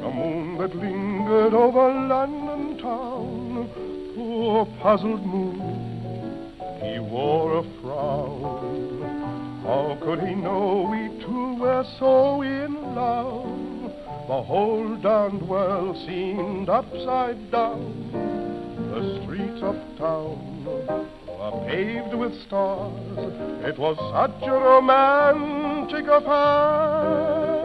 The 0.00 0.10
moon 0.10 0.56
that 0.56 0.74
lingered 0.74 1.52
over 1.52 1.86
London 2.08 2.78
town, 2.78 3.68
poor 4.14 4.64
puzzled 4.80 5.26
moon, 5.26 5.60
he 6.82 6.98
wore 6.98 7.58
a 7.58 7.62
frown. 7.82 8.93
How 9.64 9.96
could 10.02 10.20
he 10.20 10.34
know 10.34 10.88
we 10.90 11.08
two 11.24 11.54
were 11.54 11.84
so 11.98 12.42
in 12.42 12.94
love? 12.94 13.90
The 14.28 14.42
whole 14.42 14.96
darned 14.96 15.48
world 15.48 15.96
seemed 16.06 16.68
upside 16.68 17.50
down. 17.50 18.10
The 18.92 19.22
streets 19.22 19.62
of 19.62 19.76
town 19.96 20.66
were 20.66 21.64
paved 21.66 22.14
with 22.14 22.38
stars. 22.42 22.92
It 23.64 23.78
was 23.78 23.96
such 24.12 24.42
a 24.46 24.52
romantic 24.52 26.08
affair. 26.08 27.64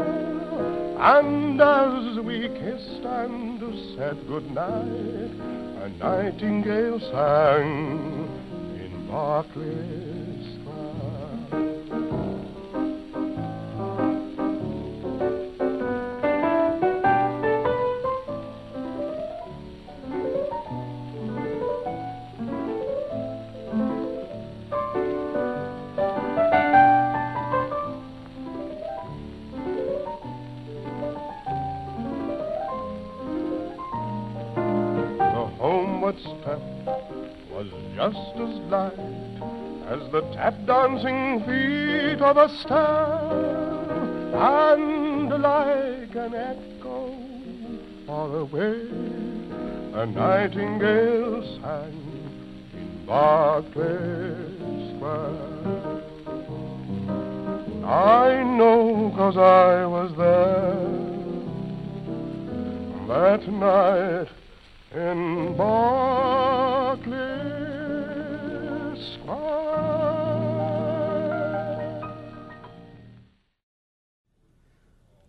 And 1.00 1.62
as 1.62 2.20
we 2.24 2.48
kissed 2.48 3.04
and 3.04 3.60
said 3.98 4.26
goodnight, 4.26 5.32
a 5.84 5.90
nightingale 6.00 7.00
sang 7.12 8.28
in 8.80 9.08
Berkeley 9.08 10.09
the 40.12 40.22
tap 40.34 40.56
dancing 40.66 41.40
feet 41.46 42.20
of 42.20 42.36
a 42.38 42.50
star, 42.58 43.22
and 44.34 45.30
like 45.30 46.16
an 46.16 46.34
echo 46.34 47.16
far 48.08 48.38
away, 48.38 48.88
a 49.94 50.06
nightingale 50.08 51.44
sang 51.62 51.94
in 52.74 53.06
Berkeley 53.06 54.36
Square. 54.96 56.02
I 57.86 58.44
know 58.44 59.12
'cause 59.16 59.38
I 59.38 59.86
was 59.86 60.12
there 60.16 60.76
that 63.08 63.48
night 63.48 64.30
in 64.96 65.56
Berkeley 65.56 67.39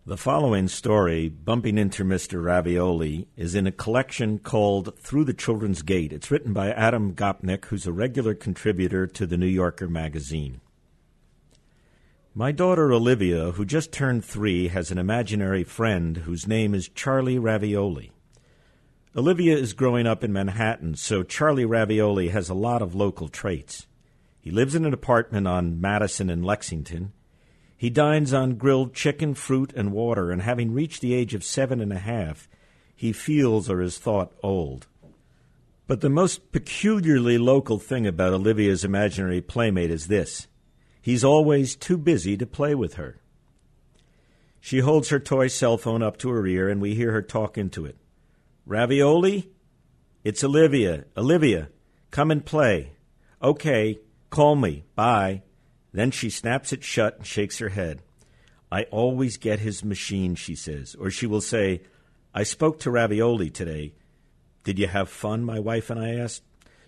The 0.03 0.17
following 0.17 0.67
story, 0.67 1.29
Bumping 1.29 1.77
into 1.77 2.03
Mr. 2.03 2.43
Ravioli, 2.43 3.27
is 3.37 3.53
in 3.53 3.67
a 3.67 3.71
collection 3.71 4.39
called 4.39 4.97
Through 4.97 5.25
the 5.25 5.33
Children's 5.35 5.83
Gate. 5.83 6.11
It's 6.11 6.31
written 6.31 6.53
by 6.53 6.71
Adam 6.71 7.13
Gopnik, 7.13 7.65
who's 7.65 7.85
a 7.85 7.93
regular 7.93 8.33
contributor 8.33 9.05
to 9.05 9.27
the 9.27 9.37
New 9.37 9.45
Yorker 9.45 9.87
magazine. 9.87 10.59
My 12.33 12.51
daughter 12.51 12.91
Olivia, 12.91 13.51
who 13.51 13.63
just 13.63 13.91
turned 13.91 14.25
three, 14.25 14.69
has 14.69 14.89
an 14.89 14.97
imaginary 14.97 15.63
friend 15.63 16.17
whose 16.17 16.47
name 16.47 16.73
is 16.73 16.89
Charlie 16.89 17.37
Ravioli. 17.37 18.11
Olivia 19.15 19.55
is 19.55 19.73
growing 19.73 20.07
up 20.07 20.23
in 20.23 20.33
Manhattan, 20.33 20.95
so 20.95 21.21
Charlie 21.21 21.63
Ravioli 21.63 22.29
has 22.29 22.49
a 22.49 22.55
lot 22.55 22.81
of 22.81 22.95
local 22.95 23.27
traits. 23.27 23.85
He 24.39 24.49
lives 24.49 24.73
in 24.73 24.83
an 24.83 24.95
apartment 24.95 25.47
on 25.47 25.79
Madison 25.79 26.31
and 26.31 26.43
Lexington. 26.43 27.13
He 27.81 27.89
dines 27.89 28.31
on 28.31 28.57
grilled 28.57 28.93
chicken, 28.93 29.33
fruit, 29.33 29.73
and 29.75 29.91
water, 29.91 30.29
and 30.29 30.43
having 30.43 30.71
reached 30.71 31.01
the 31.01 31.15
age 31.15 31.33
of 31.33 31.43
seven 31.43 31.81
and 31.81 31.91
a 31.91 31.97
half, 31.97 32.47
he 32.95 33.11
feels 33.11 33.71
or 33.71 33.81
is 33.81 33.97
thought 33.97 34.33
old. 34.43 34.85
But 35.87 36.01
the 36.01 36.09
most 36.11 36.51
peculiarly 36.51 37.39
local 37.39 37.79
thing 37.79 38.05
about 38.05 38.33
Olivia's 38.33 38.85
imaginary 38.85 39.41
playmate 39.41 39.89
is 39.89 40.09
this 40.09 40.45
he's 41.01 41.23
always 41.23 41.75
too 41.75 41.97
busy 41.97 42.37
to 42.37 42.45
play 42.45 42.75
with 42.75 42.97
her. 42.97 43.19
She 44.59 44.81
holds 44.81 45.09
her 45.09 45.19
toy 45.19 45.47
cell 45.47 45.79
phone 45.79 46.03
up 46.03 46.17
to 46.17 46.29
her 46.29 46.45
ear, 46.45 46.69
and 46.69 46.81
we 46.81 46.93
hear 46.93 47.13
her 47.13 47.23
talk 47.23 47.57
into 47.57 47.87
it. 47.87 47.97
Ravioli? 48.67 49.49
It's 50.23 50.43
Olivia. 50.43 51.05
Olivia, 51.17 51.69
come 52.11 52.29
and 52.29 52.45
play. 52.45 52.91
Okay, 53.41 53.97
call 54.29 54.55
me. 54.55 54.83
Bye. 54.93 55.41
Then 55.93 56.11
she 56.11 56.29
snaps 56.29 56.71
it 56.71 56.83
shut 56.83 57.17
and 57.17 57.25
shakes 57.25 57.59
her 57.59 57.69
head. 57.69 58.01
I 58.71 58.83
always 58.83 59.37
get 59.37 59.59
his 59.59 59.83
machine, 59.83 60.35
she 60.35 60.55
says. 60.55 60.95
Or 60.95 61.11
she 61.11 61.27
will 61.27 61.41
say, 61.41 61.81
I 62.33 62.43
spoke 62.43 62.79
to 62.79 62.91
Ravioli 62.91 63.49
today. 63.49 63.93
Did 64.63 64.79
you 64.79 64.87
have 64.87 65.09
fun, 65.09 65.43
my 65.43 65.59
wife 65.59 65.89
and 65.89 65.99
I 65.99 66.15
asked. 66.15 66.43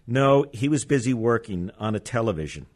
No, 0.07 0.45
he 0.53 0.69
was 0.69 0.85
busy 0.85 1.13
working 1.13 1.71
on 1.77 1.95
a 1.95 1.99
television, 1.99 2.67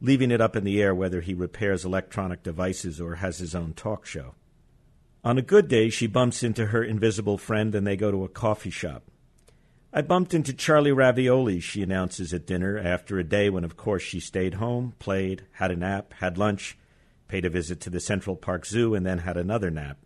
leaving 0.00 0.30
it 0.30 0.40
up 0.40 0.56
in 0.56 0.64
the 0.64 0.80
air 0.80 0.94
whether 0.94 1.20
he 1.20 1.34
repairs 1.34 1.84
electronic 1.84 2.42
devices 2.42 3.00
or 3.00 3.16
has 3.16 3.38
his 3.38 3.54
own 3.54 3.72
talk 3.72 4.04
show. 4.04 4.34
On 5.24 5.38
a 5.38 5.42
good 5.42 5.66
day, 5.66 5.90
she 5.90 6.06
bumps 6.06 6.42
into 6.44 6.66
her 6.66 6.84
invisible 6.84 7.38
friend 7.38 7.74
and 7.74 7.86
they 7.86 7.96
go 7.96 8.12
to 8.12 8.24
a 8.24 8.28
coffee 8.28 8.70
shop. 8.70 9.02
I 9.96 10.02
bumped 10.02 10.34
into 10.34 10.52
Charlie 10.52 10.92
Ravioli, 10.92 11.58
she 11.58 11.82
announces 11.82 12.34
at 12.34 12.46
dinner, 12.46 12.76
after 12.76 13.18
a 13.18 13.24
day 13.24 13.48
when, 13.48 13.64
of 13.64 13.78
course, 13.78 14.02
she 14.02 14.20
stayed 14.20 14.52
home, 14.52 14.92
played, 14.98 15.44
had 15.52 15.70
a 15.70 15.76
nap, 15.76 16.12
had 16.18 16.36
lunch, 16.36 16.76
paid 17.28 17.46
a 17.46 17.48
visit 17.48 17.80
to 17.80 17.88
the 17.88 17.98
Central 17.98 18.36
Park 18.36 18.66
Zoo, 18.66 18.94
and 18.94 19.06
then 19.06 19.20
had 19.20 19.38
another 19.38 19.70
nap. 19.70 19.96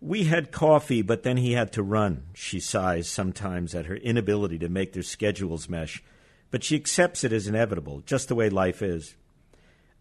We 0.00 0.24
had 0.24 0.50
coffee, 0.50 1.02
but 1.02 1.24
then 1.24 1.36
he 1.36 1.52
had 1.52 1.72
to 1.72 1.82
run. 1.82 2.22
She 2.32 2.58
sighs 2.58 3.06
sometimes 3.06 3.74
at 3.74 3.84
her 3.84 3.96
inability 3.96 4.58
to 4.60 4.70
make 4.70 4.94
their 4.94 5.02
schedules 5.02 5.68
mesh, 5.68 6.02
but 6.50 6.64
she 6.64 6.74
accepts 6.74 7.22
it 7.22 7.34
as 7.34 7.46
inevitable, 7.46 8.00
just 8.06 8.28
the 8.28 8.34
way 8.34 8.48
life 8.48 8.80
is. 8.80 9.14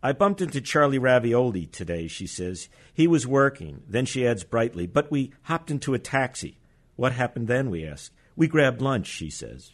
I 0.01 0.13
bumped 0.13 0.39
into 0.39 0.61
Charlie 0.61 0.99
Ravioli 0.99 1.65
today, 1.65 2.07
she 2.07 2.27
says. 2.27 2.69
He 2.93 3.07
was 3.07 3.27
working. 3.27 3.83
Then 3.89 4.05
she 4.05 4.25
adds 4.25 4.45
brightly, 4.45 4.87
but 4.87 5.11
we 5.11 5.33
hopped 5.41 5.69
into 5.69 5.93
a 5.93 5.99
taxi. 5.99 6.59
What 6.95 7.11
happened 7.11 7.49
then, 7.49 7.69
we 7.69 7.85
ask. 7.85 8.13
We 8.35 8.47
grabbed 8.47 8.81
lunch, 8.81 9.07
she 9.07 9.29
says. 9.29 9.71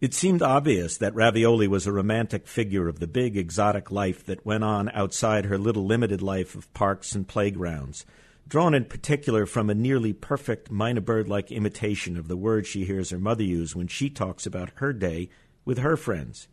It 0.00 0.14
seemed 0.14 0.40
obvious 0.40 0.96
that 0.96 1.14
Ravioli 1.14 1.68
was 1.68 1.86
a 1.86 1.92
romantic 1.92 2.46
figure 2.46 2.88
of 2.88 3.00
the 3.00 3.06
big 3.06 3.36
exotic 3.36 3.90
life 3.90 4.24
that 4.24 4.46
went 4.46 4.64
on 4.64 4.88
outside 4.94 5.44
her 5.44 5.58
little 5.58 5.84
limited 5.84 6.22
life 6.22 6.54
of 6.54 6.72
parks 6.72 7.14
and 7.14 7.28
playgrounds, 7.28 8.06
drawn 8.48 8.72
in 8.72 8.86
particular 8.86 9.44
from 9.44 9.68
a 9.68 9.74
nearly 9.74 10.14
perfect 10.14 10.70
Mina 10.70 11.02
Bird 11.02 11.28
like 11.28 11.52
imitation 11.52 12.16
of 12.16 12.28
the 12.28 12.36
words 12.36 12.66
she 12.66 12.86
hears 12.86 13.10
her 13.10 13.18
mother 13.18 13.42
use 13.42 13.76
when 13.76 13.88
she 13.88 14.08
talks 14.08 14.46
about 14.46 14.70
her 14.76 14.94
day 14.94 15.28
with 15.66 15.78
her 15.78 15.98
friends. 15.98 16.48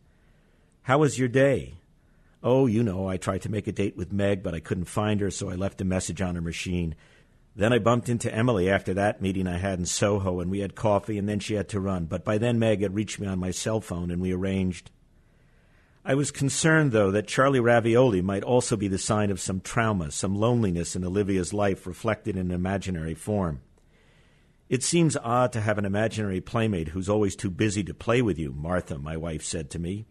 How 0.83 0.97
was 0.97 1.17
your 1.17 1.29
day? 1.29 1.75
Oh, 2.43 2.65
you 2.65 2.83
know, 2.83 3.07
I 3.07 3.17
tried 3.17 3.43
to 3.43 3.51
make 3.51 3.67
a 3.67 3.71
date 3.71 3.95
with 3.95 4.11
Meg, 4.11 4.43
but 4.43 4.53
I 4.53 4.59
couldn't 4.59 4.85
find 4.85 5.21
her, 5.21 5.31
so 5.31 5.49
I 5.49 5.55
left 5.55 5.81
a 5.81 5.85
message 5.85 6.21
on 6.21 6.35
her 6.35 6.41
machine. 6.41 6.95
Then 7.57 7.73
I 7.73 7.79
bumped 7.79 8.07
into 8.07 8.31
Emily 8.31 8.69
after 8.69 8.93
that 8.93 9.19
meeting 9.19 9.47
I 9.47 9.57
had 9.57 9.79
in 9.79 9.87
Soho, 9.87 10.39
and 10.39 10.51
we 10.51 10.59
had 10.59 10.75
coffee, 10.75 11.17
and 11.17 11.27
then 11.27 11.39
she 11.39 11.55
had 11.55 11.67
to 11.69 11.79
run. 11.79 12.05
But 12.05 12.23
by 12.23 12.37
then, 12.37 12.59
Meg 12.59 12.81
had 12.81 12.93
reached 12.93 13.19
me 13.19 13.25
on 13.25 13.39
my 13.39 13.49
cell 13.49 13.81
phone, 13.81 14.11
and 14.11 14.21
we 14.21 14.31
arranged. 14.31 14.91
I 16.05 16.13
was 16.13 16.29
concerned, 16.29 16.91
though, 16.91 17.09
that 17.09 17.27
Charlie 17.27 17.59
Ravioli 17.59 18.21
might 18.21 18.43
also 18.43 18.77
be 18.77 18.87
the 18.87 18.99
sign 18.99 19.31
of 19.31 19.41
some 19.41 19.59
trauma, 19.59 20.11
some 20.11 20.35
loneliness 20.35 20.95
in 20.95 21.03
Olivia's 21.03 21.51
life 21.51 21.87
reflected 21.87 22.35
in 22.35 22.51
an 22.51 22.55
imaginary 22.55 23.15
form. 23.15 23.61
It 24.69 24.83
seems 24.83 25.17
odd 25.17 25.51
to 25.53 25.61
have 25.61 25.79
an 25.79 25.85
imaginary 25.85 26.41
playmate 26.41 26.89
who's 26.89 27.09
always 27.09 27.35
too 27.35 27.49
busy 27.49 27.83
to 27.85 27.93
play 27.95 28.21
with 28.21 28.37
you, 28.37 28.53
Martha, 28.53 28.99
my 28.99 29.17
wife 29.17 29.41
said 29.41 29.71
to 29.71 29.79
me. 29.79 30.05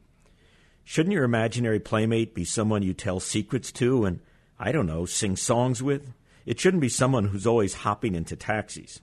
Shouldn't 0.82 1.12
your 1.12 1.22
imaginary 1.22 1.78
playmate 1.78 2.34
be 2.34 2.44
someone 2.44 2.82
you 2.82 2.92
tell 2.92 3.20
secrets 3.20 3.70
to 3.72 4.04
and, 4.04 4.18
I 4.58 4.72
don't 4.72 4.86
know, 4.86 5.06
sing 5.06 5.36
songs 5.36 5.80
with? 5.80 6.12
It 6.46 6.60
shouldn't 6.60 6.80
be 6.80 6.88
someone 6.88 7.26
who's 7.26 7.46
always 7.46 7.74
hopping 7.74 8.14
into 8.14 8.36
taxis. 8.36 9.00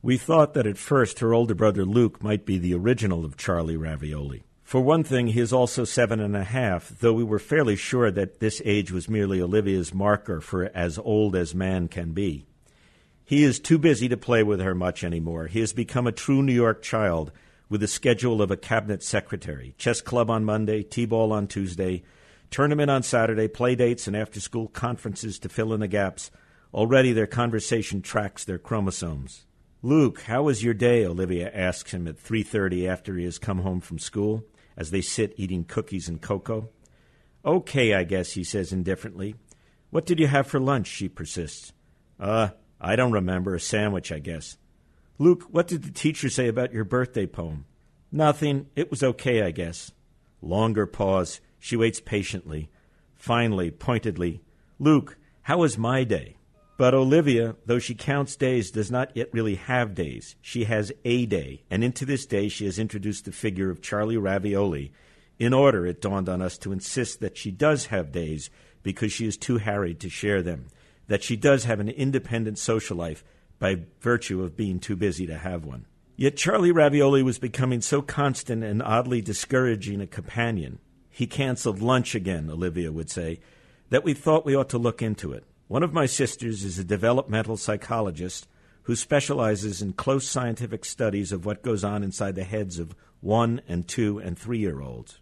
We 0.00 0.16
thought 0.16 0.54
that 0.54 0.66
at 0.66 0.78
first 0.78 1.20
her 1.20 1.34
older 1.34 1.54
brother 1.54 1.84
Luke 1.84 2.22
might 2.22 2.46
be 2.46 2.58
the 2.58 2.74
original 2.74 3.24
of 3.24 3.36
Charlie 3.36 3.76
Ravioli. 3.76 4.42
For 4.64 4.80
one 4.80 5.04
thing, 5.04 5.28
he 5.28 5.40
is 5.40 5.52
also 5.52 5.84
seven 5.84 6.18
and 6.18 6.34
a 6.34 6.44
half, 6.44 6.88
though 6.88 7.12
we 7.12 7.24
were 7.24 7.38
fairly 7.38 7.76
sure 7.76 8.10
that 8.10 8.40
this 8.40 8.62
age 8.64 8.90
was 8.90 9.08
merely 9.08 9.40
Olivia's 9.40 9.92
marker 9.92 10.40
for 10.40 10.70
as 10.74 10.98
old 10.98 11.36
as 11.36 11.54
man 11.54 11.88
can 11.88 12.12
be. 12.12 12.46
He 13.22 13.44
is 13.44 13.60
too 13.60 13.78
busy 13.78 14.08
to 14.08 14.16
play 14.16 14.42
with 14.42 14.60
her 14.60 14.74
much 14.74 15.04
anymore. 15.04 15.46
He 15.46 15.60
has 15.60 15.74
become 15.74 16.06
a 16.06 16.12
true 16.12 16.42
New 16.42 16.54
York 16.54 16.82
child 16.82 17.32
with 17.68 17.82
the 17.82 17.86
schedule 17.86 18.40
of 18.40 18.50
a 18.50 18.56
cabinet 18.56 19.02
secretary 19.02 19.74
chess 19.76 20.00
club 20.00 20.30
on 20.30 20.44
Monday, 20.44 20.82
T 20.82 21.04
ball 21.04 21.32
on 21.32 21.46
Tuesday, 21.48 22.02
tournament 22.50 22.90
on 22.90 23.02
Saturday, 23.02 23.48
play 23.48 23.74
dates, 23.74 24.06
and 24.06 24.16
after 24.16 24.40
school 24.40 24.68
conferences 24.68 25.38
to 25.38 25.50
fill 25.50 25.74
in 25.74 25.80
the 25.80 25.88
gaps 25.88 26.30
Already 26.74 27.12
their 27.12 27.26
conversation 27.26 28.00
tracks 28.00 28.44
their 28.44 28.58
chromosomes. 28.58 29.44
Luke, 29.82 30.22
how 30.22 30.44
was 30.44 30.64
your 30.64 30.72
day? 30.72 31.04
Olivia 31.04 31.50
asks 31.52 31.92
him 31.92 32.08
at 32.08 32.16
3:30 32.16 32.88
after 32.88 33.16
he 33.16 33.24
has 33.24 33.38
come 33.38 33.58
home 33.58 33.80
from 33.80 33.98
school, 33.98 34.46
as 34.76 34.90
they 34.90 35.02
sit 35.02 35.34
eating 35.36 35.64
cookies 35.64 36.08
and 36.08 36.22
cocoa. 36.22 36.70
Okay, 37.44 37.92
I 37.92 38.04
guess, 38.04 38.32
he 38.32 38.44
says 38.44 38.72
indifferently. 38.72 39.34
What 39.90 40.06
did 40.06 40.18
you 40.18 40.28
have 40.28 40.46
for 40.46 40.60
lunch? 40.60 40.86
she 40.86 41.08
persists. 41.08 41.72
Uh, 42.18 42.50
I 42.80 42.96
don't 42.96 43.12
remember. 43.12 43.54
A 43.54 43.60
sandwich, 43.60 44.10
I 44.10 44.20
guess. 44.20 44.56
Luke, 45.18 45.44
what 45.50 45.66
did 45.66 45.82
the 45.82 45.90
teacher 45.90 46.30
say 46.30 46.48
about 46.48 46.72
your 46.72 46.84
birthday 46.84 47.26
poem? 47.26 47.66
Nothing. 48.10 48.68
It 48.76 48.90
was 48.90 49.02
okay, 49.02 49.42
I 49.42 49.50
guess. 49.50 49.92
Longer 50.40 50.86
pause. 50.86 51.40
She 51.58 51.76
waits 51.76 52.00
patiently. 52.00 52.70
Finally, 53.14 53.72
pointedly, 53.72 54.42
Luke, 54.78 55.18
how 55.42 55.58
was 55.58 55.76
my 55.76 56.04
day? 56.04 56.36
But 56.76 56.94
Olivia, 56.94 57.56
though 57.66 57.78
she 57.78 57.94
counts 57.94 58.34
days, 58.34 58.70
does 58.70 58.90
not 58.90 59.16
yet 59.16 59.28
really 59.32 59.56
have 59.56 59.94
days. 59.94 60.36
She 60.40 60.64
has 60.64 60.90
a 61.04 61.26
day, 61.26 61.64
and 61.70 61.84
into 61.84 62.04
this 62.04 62.26
day 62.26 62.48
she 62.48 62.64
has 62.64 62.78
introduced 62.78 63.24
the 63.24 63.32
figure 63.32 63.70
of 63.70 63.82
Charlie 63.82 64.16
Ravioli 64.16 64.92
in 65.38 65.52
order, 65.52 65.86
it 65.86 66.00
dawned 66.00 66.28
on 66.28 66.40
us, 66.40 66.56
to 66.58 66.72
insist 66.72 67.20
that 67.20 67.36
she 67.36 67.50
does 67.50 67.86
have 67.86 68.12
days 68.12 68.48
because 68.82 69.12
she 69.12 69.26
is 69.26 69.36
too 69.36 69.58
harried 69.58 70.00
to 70.00 70.08
share 70.08 70.40
them, 70.40 70.66
that 71.08 71.22
she 71.22 71.36
does 71.36 71.64
have 71.64 71.80
an 71.80 71.88
independent 71.88 72.58
social 72.58 72.96
life 72.96 73.24
by 73.58 73.80
virtue 74.00 74.42
of 74.42 74.56
being 74.56 74.78
too 74.78 74.96
busy 74.96 75.26
to 75.26 75.36
have 75.36 75.64
one. 75.64 75.86
Yet 76.16 76.36
Charlie 76.36 76.72
Ravioli 76.72 77.22
was 77.22 77.38
becoming 77.38 77.80
so 77.80 78.02
constant 78.02 78.62
and 78.62 78.82
oddly 78.82 79.20
discouraging 79.20 80.00
a 80.00 80.06
companion, 80.06 80.78
he 81.10 81.26
canceled 81.26 81.82
lunch 81.82 82.14
again, 82.14 82.48
Olivia 82.48 82.92
would 82.92 83.10
say, 83.10 83.40
that 83.90 84.04
we 84.04 84.14
thought 84.14 84.46
we 84.46 84.54
ought 84.54 84.70
to 84.70 84.78
look 84.78 85.02
into 85.02 85.32
it. 85.32 85.44
One 85.72 85.82
of 85.82 85.94
my 85.94 86.04
sisters 86.04 86.64
is 86.64 86.78
a 86.78 86.84
developmental 86.84 87.56
psychologist 87.56 88.46
who 88.82 88.94
specializes 88.94 89.80
in 89.80 89.94
close 89.94 90.28
scientific 90.28 90.84
studies 90.84 91.32
of 91.32 91.46
what 91.46 91.62
goes 91.62 91.82
on 91.82 92.02
inside 92.02 92.34
the 92.34 92.44
heads 92.44 92.78
of 92.78 92.94
one 93.22 93.62
and 93.66 93.88
two 93.88 94.18
and 94.18 94.38
three 94.38 94.58
year 94.58 94.82
olds. 94.82 95.18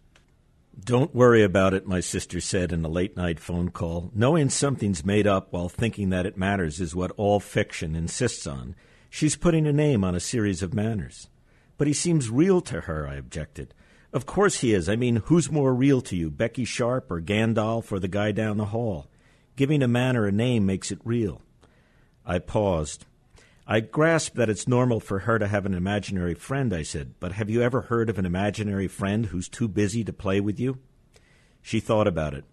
Don't 0.77 1.15
worry 1.15 1.41
about 1.41 1.73
it, 1.73 1.87
my 1.87 2.01
sister 2.01 2.41
said 2.41 2.73
in 2.73 2.83
a 2.83 2.89
late 2.89 3.15
night 3.15 3.39
phone 3.39 3.69
call. 3.69 4.11
Knowing 4.13 4.49
something's 4.49 5.05
made 5.05 5.25
up 5.25 5.53
while 5.53 5.69
thinking 5.69 6.09
that 6.09 6.25
it 6.25 6.35
matters 6.35 6.81
is 6.81 6.93
what 6.93 7.11
all 7.11 7.39
fiction 7.39 7.95
insists 7.95 8.45
on. 8.45 8.75
She's 9.09 9.37
putting 9.37 9.65
a 9.65 9.71
name 9.71 10.03
on 10.03 10.15
a 10.15 10.19
series 10.19 10.61
of 10.61 10.73
manners. 10.73 11.29
But 11.77 11.87
he 11.87 11.93
seems 11.93 12.29
real 12.29 12.59
to 12.63 12.81
her, 12.81 13.07
I 13.07 13.15
objected. 13.15 13.73
Of 14.11 14.25
course 14.25 14.59
he 14.59 14.73
is. 14.73 14.89
I 14.89 14.97
mean, 14.97 15.15
who's 15.27 15.49
more 15.49 15.73
real 15.73 16.01
to 16.01 16.17
you, 16.17 16.29
Becky 16.29 16.65
Sharp 16.65 17.09
or 17.09 17.21
Gandalf 17.21 17.89
or 17.89 17.99
the 17.99 18.09
guy 18.09 18.33
down 18.33 18.57
the 18.57 18.65
hall? 18.65 19.07
Giving 19.61 19.83
a 19.83 19.87
manner 19.87 20.25
a 20.25 20.31
name 20.31 20.65
makes 20.65 20.91
it 20.91 20.97
real. 21.03 21.43
I 22.25 22.39
paused. 22.39 23.05
I 23.67 23.79
grasp 23.79 24.33
that 24.33 24.49
it's 24.49 24.67
normal 24.67 24.99
for 24.99 25.19
her 25.19 25.37
to 25.37 25.45
have 25.47 25.67
an 25.67 25.75
imaginary 25.75 26.33
friend, 26.33 26.73
I 26.73 26.81
said, 26.81 27.13
but 27.19 27.33
have 27.33 27.47
you 27.47 27.61
ever 27.61 27.81
heard 27.81 28.09
of 28.09 28.17
an 28.17 28.25
imaginary 28.25 28.87
friend 28.87 29.27
who's 29.27 29.47
too 29.47 29.67
busy 29.67 30.03
to 30.03 30.11
play 30.11 30.41
with 30.41 30.59
you? 30.59 30.79
She 31.61 31.79
thought 31.79 32.07
about 32.07 32.33
it. 32.33 32.43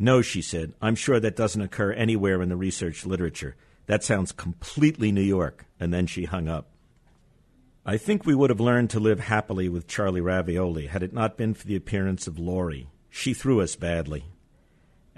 No, 0.00 0.20
she 0.20 0.42
said, 0.42 0.72
I'm 0.82 0.96
sure 0.96 1.20
that 1.20 1.36
doesn't 1.36 1.62
occur 1.62 1.92
anywhere 1.92 2.42
in 2.42 2.48
the 2.48 2.56
research 2.56 3.06
literature. 3.06 3.54
That 3.86 4.02
sounds 4.02 4.32
completely 4.32 5.12
New 5.12 5.20
York. 5.20 5.64
And 5.78 5.94
then 5.94 6.08
she 6.08 6.24
hung 6.24 6.48
up. 6.48 6.72
I 7.86 7.98
think 7.98 8.26
we 8.26 8.34
would 8.34 8.50
have 8.50 8.58
learned 8.58 8.90
to 8.90 8.98
live 8.98 9.20
happily 9.20 9.68
with 9.68 9.86
Charlie 9.86 10.20
Ravioli 10.20 10.86
had 10.88 11.04
it 11.04 11.12
not 11.12 11.36
been 11.36 11.54
for 11.54 11.68
the 11.68 11.76
appearance 11.76 12.26
of 12.26 12.36
Laurie. 12.36 12.88
She 13.10 13.32
threw 13.32 13.60
us 13.60 13.76
badly. 13.76 14.24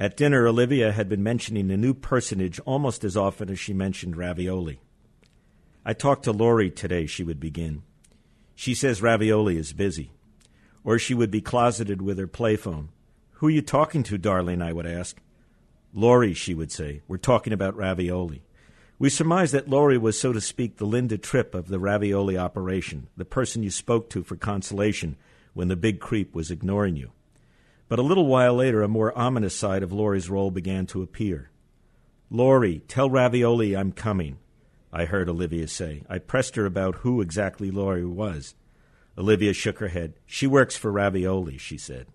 At 0.01 0.17
dinner, 0.17 0.47
Olivia 0.47 0.93
had 0.93 1.11
been 1.11 1.23
mentioning 1.23 1.71
a 1.71 1.77
new 1.77 1.93
personage 1.93 2.59
almost 2.61 3.05
as 3.05 3.19
often 3.19 3.51
as 3.51 3.59
she 3.61 3.75
mentioned 3.75 4.17
ravioli. 4.17 4.81
I 5.85 5.93
talked 5.93 6.25
to 6.25 6.33
Laurie 6.33 6.71
today, 6.71 7.05
she 7.05 7.23
would 7.23 7.39
begin. 7.39 7.83
She 8.55 8.73
says 8.73 9.03
ravioli 9.03 9.59
is 9.59 9.75
busy. 9.75 10.13
Or 10.85 10.99
she 10.99 11.13
would 11.13 11.31
be 11.31 11.43
closeted 11.43 12.01
with 12.01 12.17
her 12.17 12.27
playphone. 12.27 12.89
Who 13.33 13.49
are 13.49 13.51
you 13.51 13.61
talking 13.61 14.03
to, 14.05 14.17
darling? 14.17 14.63
I 14.63 14.73
would 14.73 14.87
ask. 14.87 15.21
Laurie, 15.93 16.33
she 16.33 16.55
would 16.55 16.73
say. 16.73 17.03
We're 17.07 17.19
talking 17.19 17.53
about 17.53 17.77
ravioli. 17.77 18.43
We 18.99 19.11
surmised 19.11 19.53
that 19.53 19.69
Laurie 19.69 19.99
was, 19.99 20.19
so 20.19 20.33
to 20.33 20.41
speak, 20.41 20.79
the 20.79 20.87
Linda 20.87 21.19
Tripp 21.19 21.55
of 21.55 21.69
the 21.69 21.79
ravioli 21.79 22.39
operation, 22.39 23.09
the 23.19 23.27
person 23.27 23.63
you 23.63 23.71
spoke 23.71 24.09
to 24.11 24.23
for 24.23 24.37
consolation 24.37 25.17
when 25.53 25.69
the 25.69 25.77
big 25.77 26.01
creep 26.01 26.35
was 26.35 26.51
ignoring 26.51 26.97
you. 26.97 27.13
But 27.91 27.99
a 27.99 28.03
little 28.03 28.27
while 28.27 28.55
later, 28.55 28.83
a 28.83 28.89
more 28.89 29.13
ominous 29.19 29.57
side 29.57 29.83
of 29.83 29.93
Laurie's 29.93 30.31
role 30.31 30.53
began 30.53 30.87
to 30.87 31.03
appear. 31.03 31.51
Laurie, 32.31 32.85
tell 32.87 33.11
Ravioli 33.11 33.77
I'm 33.77 33.91
coming, 33.91 34.39
I 34.93 35.07
heard 35.07 35.29
Olivia 35.29 35.67
say. 35.67 36.05
I 36.09 36.19
pressed 36.19 36.55
her 36.55 36.67
about 36.67 36.99
who 36.99 37.21
exactly 37.21 37.73
Laurie 37.73 38.05
was. 38.05 38.55
Olivia 39.19 39.53
shook 39.53 39.81
her 39.81 39.89
head. 39.89 40.15
She 40.25 40.47
works 40.47 40.77
for 40.77 40.93
Ravioli, 40.93 41.59
she 41.59 41.77
said. 41.77 42.07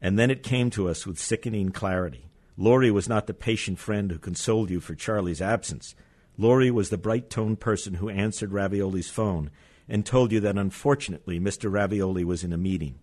And 0.00 0.16
then 0.16 0.30
it 0.30 0.44
came 0.44 0.70
to 0.70 0.88
us 0.88 1.08
with 1.08 1.18
sickening 1.18 1.70
clarity. 1.72 2.30
Laurie 2.56 2.92
was 2.92 3.08
not 3.08 3.26
the 3.26 3.34
patient 3.34 3.80
friend 3.80 4.12
who 4.12 4.18
consoled 4.20 4.70
you 4.70 4.78
for 4.78 4.94
Charlie's 4.94 5.42
absence. 5.42 5.96
Laurie 6.38 6.70
was 6.70 6.90
the 6.90 6.96
bright 6.96 7.28
toned 7.28 7.58
person 7.58 7.94
who 7.94 8.08
answered 8.08 8.52
Ravioli's 8.52 9.10
phone 9.10 9.50
and 9.88 10.06
told 10.06 10.30
you 10.30 10.38
that 10.38 10.56
unfortunately 10.56 11.40
Mr. 11.40 11.68
Ravioli 11.68 12.22
was 12.22 12.44
in 12.44 12.52
a 12.52 12.56
meeting. 12.56 13.00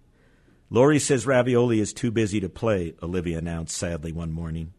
Laurie 0.73 0.99
says 0.99 1.27
Ravioli 1.27 1.81
is 1.81 1.91
too 1.91 2.11
busy 2.11 2.39
to 2.39 2.47
play, 2.47 2.93
Olivia 3.03 3.37
announced 3.39 3.75
sadly 3.75 4.13
one 4.13 4.31
morning. 4.31 4.71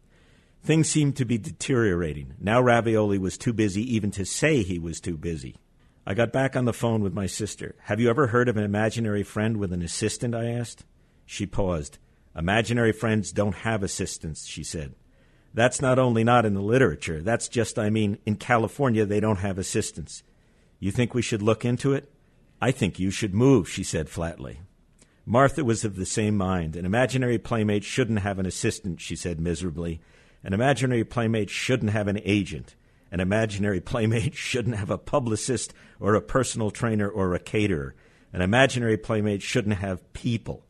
Things 0.63 0.89
seemed 0.89 1.15
to 1.17 1.23
be 1.23 1.37
deteriorating. 1.37 2.33
Now 2.39 2.61
Ravioli 2.61 3.19
was 3.19 3.37
too 3.37 3.53
busy 3.53 3.95
even 3.95 4.09
to 4.11 4.25
say 4.25 4.63
he 4.63 4.79
was 4.79 4.99
too 4.99 5.17
busy. 5.17 5.55
I 6.03 6.15
got 6.15 6.33
back 6.33 6.55
on 6.55 6.65
the 6.65 6.73
phone 6.73 7.03
with 7.03 7.13
my 7.13 7.27
sister. 7.27 7.75
Have 7.83 7.99
you 7.99 8.09
ever 8.09 8.25
heard 8.25 8.49
of 8.49 8.57
an 8.57 8.63
imaginary 8.63 9.21
friend 9.21 9.57
with 9.57 9.71
an 9.71 9.83
assistant? 9.83 10.33
I 10.33 10.49
asked. 10.49 10.83
She 11.27 11.45
paused. 11.45 11.99
Imaginary 12.35 12.91
friends 12.91 13.31
don't 13.31 13.57
have 13.57 13.83
assistants, 13.83 14.47
she 14.47 14.63
said. 14.63 14.95
That's 15.53 15.79
not 15.79 15.99
only 15.99 16.23
not 16.23 16.43
in 16.43 16.55
the 16.55 16.61
literature, 16.61 17.21
that's 17.21 17.47
just, 17.47 17.77
I 17.77 17.91
mean, 17.91 18.17
in 18.25 18.37
California 18.37 19.05
they 19.05 19.19
don't 19.19 19.39
have 19.41 19.59
assistants. 19.59 20.23
You 20.79 20.89
think 20.89 21.13
we 21.13 21.21
should 21.21 21.43
look 21.43 21.63
into 21.63 21.93
it? 21.93 22.11
I 22.59 22.71
think 22.71 22.97
you 22.97 23.11
should 23.11 23.35
move, 23.35 23.69
she 23.69 23.83
said 23.83 24.09
flatly. 24.09 24.61
Martha 25.25 25.63
was 25.63 25.85
of 25.85 25.95
the 25.95 26.05
same 26.05 26.35
mind. 26.35 26.75
An 26.75 26.85
imaginary 26.85 27.37
playmate 27.37 27.85
shouldn't 27.85 28.19
have 28.19 28.39
an 28.39 28.45
assistant, 28.45 28.99
she 28.99 29.15
said 29.15 29.39
miserably. 29.39 30.01
An 30.43 30.53
imaginary 30.53 31.05
playmate 31.05 31.49
shouldn't 31.49 31.91
have 31.91 32.09
an 32.09 32.19
agent. 32.25 32.75
An 33.09 33.21
imaginary 33.21 33.79
playmate 33.79 34.35
shouldn't 34.35 34.75
have 34.75 34.89
a 34.89 34.97
publicist 34.97 35.73
or 35.99 36.15
a 36.15 36.21
personal 36.21 36.71
trainer 36.71 37.07
or 37.07 37.33
a 37.33 37.39
caterer. 37.39 37.95
An 38.33 38.41
imaginary 38.41 38.97
playmate 38.97 39.41
shouldn't 39.41 39.77
have 39.77 40.11
people. 40.11 40.65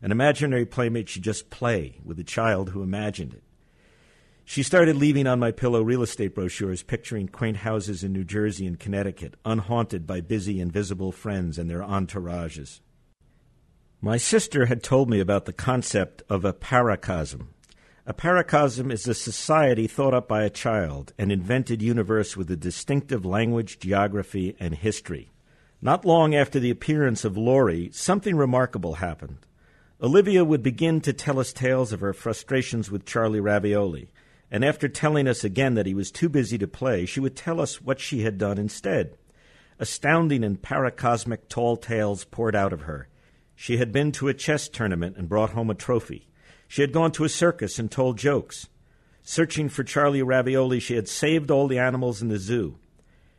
An 0.00 0.12
imaginary 0.12 0.64
playmate 0.64 1.08
should 1.08 1.22
just 1.22 1.50
play 1.50 1.98
with 2.04 2.16
the 2.16 2.24
child 2.24 2.70
who 2.70 2.84
imagined 2.84 3.34
it. 3.34 3.42
She 4.44 4.62
started 4.62 4.96
leaving 4.96 5.26
on 5.26 5.40
my 5.40 5.50
pillow 5.50 5.82
real 5.82 6.02
estate 6.02 6.34
brochures 6.36 6.84
picturing 6.84 7.28
quaint 7.28 7.58
houses 7.58 8.04
in 8.04 8.12
New 8.12 8.24
Jersey 8.24 8.66
and 8.66 8.78
Connecticut, 8.78 9.34
unhaunted 9.44 10.06
by 10.06 10.20
busy, 10.20 10.60
invisible 10.60 11.10
friends 11.10 11.58
and 11.58 11.68
their 11.68 11.82
entourages. 11.82 12.80
My 14.00 14.16
sister 14.16 14.66
had 14.66 14.84
told 14.84 15.10
me 15.10 15.18
about 15.18 15.46
the 15.46 15.52
concept 15.52 16.22
of 16.28 16.44
a 16.44 16.52
paracosm. 16.52 17.48
A 18.06 18.14
paracosm 18.14 18.92
is 18.92 19.08
a 19.08 19.14
society 19.14 19.88
thought 19.88 20.14
up 20.14 20.28
by 20.28 20.44
a 20.44 20.50
child, 20.50 21.12
an 21.18 21.32
invented 21.32 21.82
universe 21.82 22.36
with 22.36 22.48
a 22.52 22.56
distinctive 22.56 23.26
language, 23.26 23.80
geography, 23.80 24.54
and 24.60 24.76
history. 24.76 25.32
Not 25.82 26.04
long 26.04 26.32
after 26.32 26.60
the 26.60 26.70
appearance 26.70 27.24
of 27.24 27.36
Laurie, 27.36 27.90
something 27.92 28.36
remarkable 28.36 28.94
happened. 28.94 29.38
Olivia 30.00 30.44
would 30.44 30.62
begin 30.62 31.00
to 31.00 31.12
tell 31.12 31.40
us 31.40 31.52
tales 31.52 31.92
of 31.92 31.98
her 31.98 32.12
frustrations 32.12 32.92
with 32.92 33.04
Charlie 33.04 33.40
Ravioli, 33.40 34.10
and 34.48 34.64
after 34.64 34.88
telling 34.88 35.26
us 35.26 35.42
again 35.42 35.74
that 35.74 35.86
he 35.86 35.94
was 35.94 36.12
too 36.12 36.28
busy 36.28 36.56
to 36.58 36.68
play, 36.68 37.04
she 37.04 37.18
would 37.18 37.34
tell 37.34 37.60
us 37.60 37.82
what 37.82 37.98
she 37.98 38.20
had 38.20 38.38
done 38.38 38.58
instead. 38.58 39.16
Astounding 39.80 40.44
and 40.44 40.62
paracosmic 40.62 41.48
tall 41.48 41.76
tales 41.76 42.24
poured 42.24 42.54
out 42.54 42.72
of 42.72 42.82
her. 42.82 43.08
She 43.60 43.78
had 43.78 43.90
been 43.90 44.12
to 44.12 44.28
a 44.28 44.34
chess 44.34 44.68
tournament 44.68 45.16
and 45.16 45.28
brought 45.28 45.50
home 45.50 45.68
a 45.68 45.74
trophy. 45.74 46.28
She 46.68 46.80
had 46.80 46.92
gone 46.92 47.10
to 47.10 47.24
a 47.24 47.28
circus 47.28 47.80
and 47.80 47.90
told 47.90 48.16
jokes. 48.16 48.68
Searching 49.24 49.68
for 49.68 49.82
Charlie 49.82 50.22
Ravioli, 50.22 50.78
she 50.78 50.94
had 50.94 51.08
saved 51.08 51.50
all 51.50 51.66
the 51.66 51.76
animals 51.76 52.22
in 52.22 52.28
the 52.28 52.38
zoo. 52.38 52.78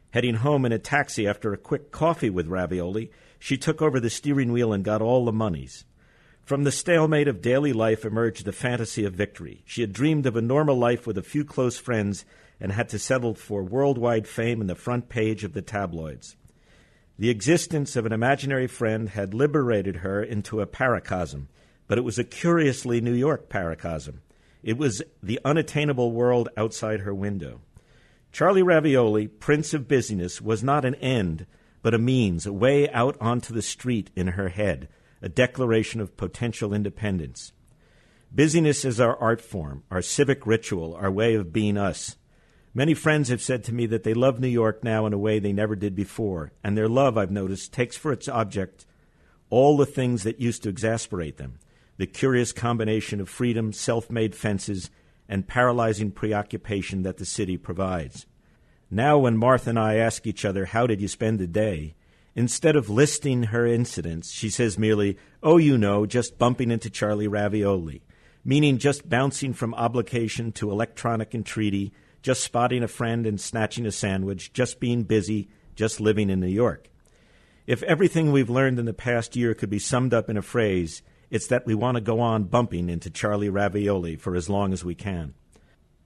Heading 0.10 0.36
home 0.36 0.66
in 0.66 0.74
a 0.74 0.78
taxi 0.78 1.26
after 1.26 1.54
a 1.54 1.58
quick 1.58 1.92
coffee 1.92 2.30
with 2.30 2.50
Ravioli, 2.50 3.12
she 3.40 3.56
took 3.56 3.82
over 3.82 3.98
the 3.98 4.10
steering 4.10 4.52
wheel 4.52 4.74
and 4.74 4.84
got 4.84 5.02
all 5.02 5.24
the 5.24 5.32
monies. 5.32 5.86
From 6.44 6.66
the 6.66 6.72
stalemate 6.72 7.30
of 7.30 7.42
daily 7.42 7.72
life 7.72 8.04
emerged 8.04 8.44
the 8.44 8.52
fantasy 8.52 9.06
of 9.06 9.14
victory. 9.14 9.64
She 9.66 9.80
had 9.80 9.94
dreamed 9.94 10.26
of 10.26 10.36
a 10.36 10.42
normal 10.42 10.76
life 10.76 11.08
with 11.08 11.18
a 11.18 11.24
few 11.24 11.46
close 11.46 11.78
friends 11.78 12.26
and 12.60 12.74
had 12.74 12.90
to 12.90 13.00
settle 13.00 13.36
for 13.36 13.64
worldwide 13.64 14.28
fame 14.28 14.60
in 14.60 14.68
the 14.68 14.76
front 14.76 15.08
page 15.08 15.46
of 15.46 15.54
the 15.54 15.62
tabloids. 15.62 16.36
The 17.20 17.30
existence 17.30 17.98
of 17.98 18.06
an 18.06 18.14
imaginary 18.14 18.68
friend 18.68 19.10
had 19.10 19.34
liberated 19.34 19.98
her 19.98 20.24
into 20.24 20.62
a 20.62 20.66
paracosm, 20.66 21.48
but 21.86 21.98
it 21.98 22.06
was 22.06 22.18
a 22.18 22.24
curiously 22.24 23.02
New 23.02 23.14
York 23.14 23.50
paracosm. 23.50 24.20
It 24.64 24.78
was 24.78 25.02
the 25.22 25.38
unattainable 25.44 26.14
world 26.14 26.48
outside 26.56 27.02
her 27.02 27.14
window. 27.14 27.60
Charlie 28.32 28.64
Ravioli, 28.64 29.28
Prince 29.28 29.74
of 29.74 29.86
Busyness, 29.86 30.40
was 30.40 30.64
not 30.64 30.86
an 30.86 30.96
end, 30.96 31.46
but 31.82 31.94
a 31.94 31.98
means, 31.98 32.46
a 32.46 32.54
way 32.54 32.90
out 32.92 33.18
onto 33.20 33.54
the 33.54 33.62
street 33.62 34.12
in 34.16 34.28
her 34.28 34.48
head, 34.48 34.88
a 35.22 35.28
declaration 35.28 36.00
of 36.00 36.16
potential 36.16 36.74
independence. 36.74 37.52
Busyness 38.34 38.86
is 38.86 39.02
our 39.02 39.18
art 39.18 39.42
form, 39.42 39.84
our 39.92 40.02
civic 40.02 40.48
ritual, 40.48 40.96
our 40.96 41.12
way 41.12 41.36
of 41.36 41.52
being 41.52 41.76
us. 41.76 42.16
Many 42.74 42.94
friends 42.94 43.30
have 43.30 43.42
said 43.42 43.64
to 43.66 43.74
me 43.74 43.88
that 43.88 44.04
they 44.04 44.14
love 44.14 44.40
New 44.40 44.48
York 44.48 44.84
now 44.84 45.06
in 45.06 45.14
a 45.14 45.18
way 45.18 45.40
they 45.40 45.54
never 45.54 45.76
did 45.76 45.96
before, 45.96 46.52
and 46.64 46.78
their 46.78 46.88
love, 46.88 47.18
I've 47.18 47.32
noticed, 47.32 47.74
takes 47.74 47.98
for 47.98 48.12
its 48.12 48.28
object 48.28 48.86
all 49.50 49.78
the 49.78 49.86
things 49.86 50.24
that 50.24 50.40
used 50.40 50.64
to 50.64 50.70
exasperate 50.70 51.38
them 51.38 51.60
the 51.98 52.08
curious 52.08 52.54
combination 52.54 53.20
of 53.20 53.28
freedom, 53.28 53.74
self 53.74 54.10
made 54.10 54.34
fences, 54.34 54.90
and 55.28 55.48
paralyzing 55.48 56.12
preoccupation 56.12 57.04
that 57.04 57.18
the 57.18 57.26
city 57.26 57.58
provides. 57.58 58.26
Now, 58.90 59.18
when 59.18 59.38
Martha 59.38 59.70
and 59.72 59.78
I 59.78 59.96
ask 59.96 60.26
each 60.26 60.46
other, 60.46 60.66
How 60.66 60.88
did 60.88 61.02
you 61.02 61.10
spend 61.10 61.40
the 61.40 61.48
day? 61.48 61.96
Instead 62.36 62.78
of 62.78 62.90
listing 62.90 63.44
her 63.44 63.66
incidents, 63.66 64.32
she 64.32 64.50
says 64.50 64.80
merely, 64.80 65.18
Oh, 65.44 65.58
you 65.58 65.78
know, 65.78 66.06
just 66.06 66.38
bumping 66.38 66.72
into 66.72 66.90
Charlie 66.90 67.28
Ravioli, 67.28 68.02
meaning 68.46 68.78
just 68.78 69.10
bouncing 69.10 69.54
from 69.54 69.74
obligation 69.74 70.54
to 70.54 70.72
electronic 70.72 71.36
entreaty, 71.36 71.92
just 72.22 72.44
spotting 72.44 72.84
a 72.84 72.88
friend 72.88 73.26
and 73.26 73.40
snatching 73.40 73.86
a 73.86 73.92
sandwich, 73.92 74.54
just 74.54 74.80
being 74.80 75.04
busy, 75.04 75.50
just 75.76 76.00
living 76.00 76.30
in 76.30 76.40
New 76.40 76.48
York. 76.48 76.90
If 77.66 77.84
everything 77.84 78.32
we've 78.32 78.50
learned 78.50 78.80
in 78.80 78.86
the 78.86 78.94
past 78.94 79.36
year 79.36 79.54
could 79.54 79.70
be 79.70 79.80
summed 79.80 80.14
up 80.14 80.30
in 80.30 80.38
a 80.38 80.42
phrase, 80.42 81.02
it's 81.30 81.48
that 81.48 81.66
we 81.66 81.76
want 81.76 81.96
to 81.96 82.02
go 82.02 82.20
on 82.20 82.46
bumping 82.46 82.90
into 82.90 83.10
Charlie 83.10 83.50
Ravioli 83.50 84.16
for 84.16 84.36
as 84.36 84.50
long 84.50 84.74
as 84.74 84.84
we 84.84 84.96
can. 84.96 85.36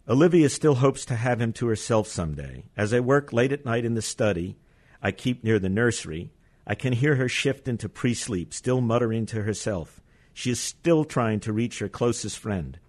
Olivia 0.08 0.50
still 0.50 0.76
hopes 0.76 1.06
to 1.06 1.16
have 1.16 1.40
him 1.40 1.54
to 1.54 1.68
herself 1.68 2.08
someday. 2.08 2.66
As 2.76 2.94
I 2.94 3.00
work 3.00 3.32
late 3.32 3.54
at 3.54 3.64
night 3.64 3.86
in 3.86 3.94
the 3.94 4.02
study, 4.02 4.58
I 5.02 5.12
keep 5.12 5.44
near 5.44 5.60
the 5.60 5.70
nursery, 5.70 6.32
I 6.66 6.76
can 6.76 6.94
hear 6.94 7.16
her 7.16 7.28
shift 7.28 7.68
into 7.68 7.90
pre 7.90 8.14
sleep, 8.14 8.54
still 8.54 8.82
muttering 8.82 9.26
to 9.28 9.44
herself. 9.44 10.02
She 10.34 10.50
is 10.50 10.60
still 10.60 11.06
trying 11.06 11.40
to 11.42 11.54
reach 11.54 11.80
her 11.80 11.90
closest 11.90 12.40
friend. 12.40 12.80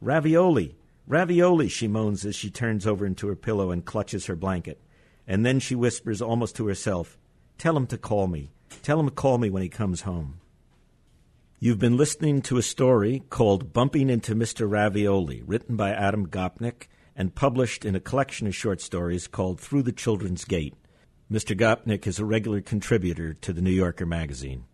Ravioli! 0.00 0.76
Ravioli! 1.10 1.66
she 1.66 1.88
moans 1.88 2.24
as 2.24 2.36
she 2.36 2.50
turns 2.50 2.86
over 2.86 3.04
into 3.04 3.26
her 3.26 3.34
pillow 3.34 3.72
and 3.72 3.84
clutches 3.84 4.26
her 4.26 4.36
blanket. 4.36 4.80
And 5.26 5.44
then 5.44 5.58
she 5.58 5.74
whispers 5.74 6.22
almost 6.22 6.54
to 6.54 6.68
herself, 6.68 7.18
Tell 7.58 7.76
him 7.76 7.88
to 7.88 7.98
call 7.98 8.28
me. 8.28 8.52
Tell 8.84 9.00
him 9.00 9.08
to 9.08 9.12
call 9.12 9.36
me 9.36 9.50
when 9.50 9.64
he 9.64 9.68
comes 9.68 10.02
home. 10.02 10.40
You've 11.58 11.80
been 11.80 11.96
listening 11.96 12.42
to 12.42 12.58
a 12.58 12.62
story 12.62 13.24
called 13.28 13.72
Bumping 13.72 14.08
into 14.08 14.36
Mr. 14.36 14.70
Ravioli, 14.70 15.42
written 15.42 15.74
by 15.74 15.90
Adam 15.90 16.28
Gopnik 16.28 16.86
and 17.16 17.34
published 17.34 17.84
in 17.84 17.96
a 17.96 18.00
collection 18.00 18.46
of 18.46 18.54
short 18.54 18.80
stories 18.80 19.26
called 19.26 19.58
Through 19.58 19.82
the 19.82 19.92
Children's 19.92 20.44
Gate. 20.44 20.74
Mr. 21.28 21.58
Gopnik 21.58 22.06
is 22.06 22.20
a 22.20 22.24
regular 22.24 22.60
contributor 22.60 23.34
to 23.34 23.52
the 23.52 23.60
New 23.60 23.72
Yorker 23.72 24.06
magazine. 24.06 24.66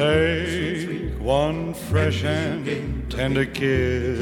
Take 0.00 1.20
one 1.20 1.74
fresh 1.74 2.24
and 2.24 2.64
tender 3.10 3.44
kiss. 3.44 4.18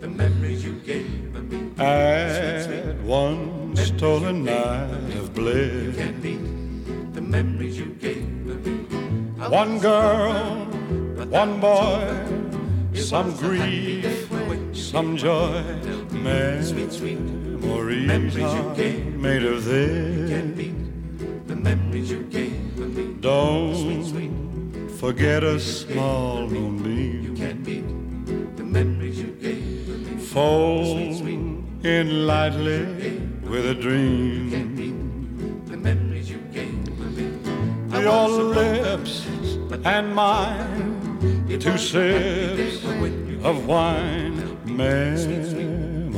The 0.00 0.08
memories 0.08 0.64
you 0.64 0.72
gave 0.80 1.36
of 1.36 1.52
me. 1.52 1.70
Add 1.78 3.00
one 3.04 3.76
stolen 3.76 4.42
night 4.42 5.14
of 5.20 5.32
bliss. 5.34 5.94
The 7.14 7.20
memories 7.20 7.78
you 7.78 7.94
gave 8.00 8.26
me. 8.26 8.54
One 9.46 9.78
girl, 9.78 10.64
one 11.30 11.60
boy, 11.60 12.26
some 12.92 13.36
grief, 13.36 14.28
some 14.72 15.16
joy. 15.16 15.62
Memories 16.10 17.00
are 18.42 18.74
made 18.74 19.44
of 19.44 19.64
this. 19.64 20.66
The 21.46 21.54
memories 21.54 22.10
forget 24.96 25.44
a 25.44 25.60
small 25.60 26.44
You 26.44 26.60
moonbeam. 26.60 27.36
can't 27.36 27.62
beat 27.62 27.84
the 28.56 28.64
memories 28.64 29.18
you 29.20 29.32
gave 29.42 29.88
me. 29.88 30.18
Fall 30.18 30.96
in 31.84 32.26
lightly 32.26 32.86
with 33.42 33.66
a 33.66 33.74
dream. 33.74 34.50
The 35.66 35.76
memories 35.76 36.30
you 36.30 36.38
gave 36.50 36.72
me. 36.72 36.92
Your 38.00 38.28
was 38.28 38.38
a 38.38 38.40
broke 38.40 38.56
lips 38.56 39.26
and 39.84 40.14
mine, 40.14 41.46
two 41.60 41.76
sips 41.76 42.84
of 43.44 43.66
wine. 43.66 44.36
Memories 44.64 46.08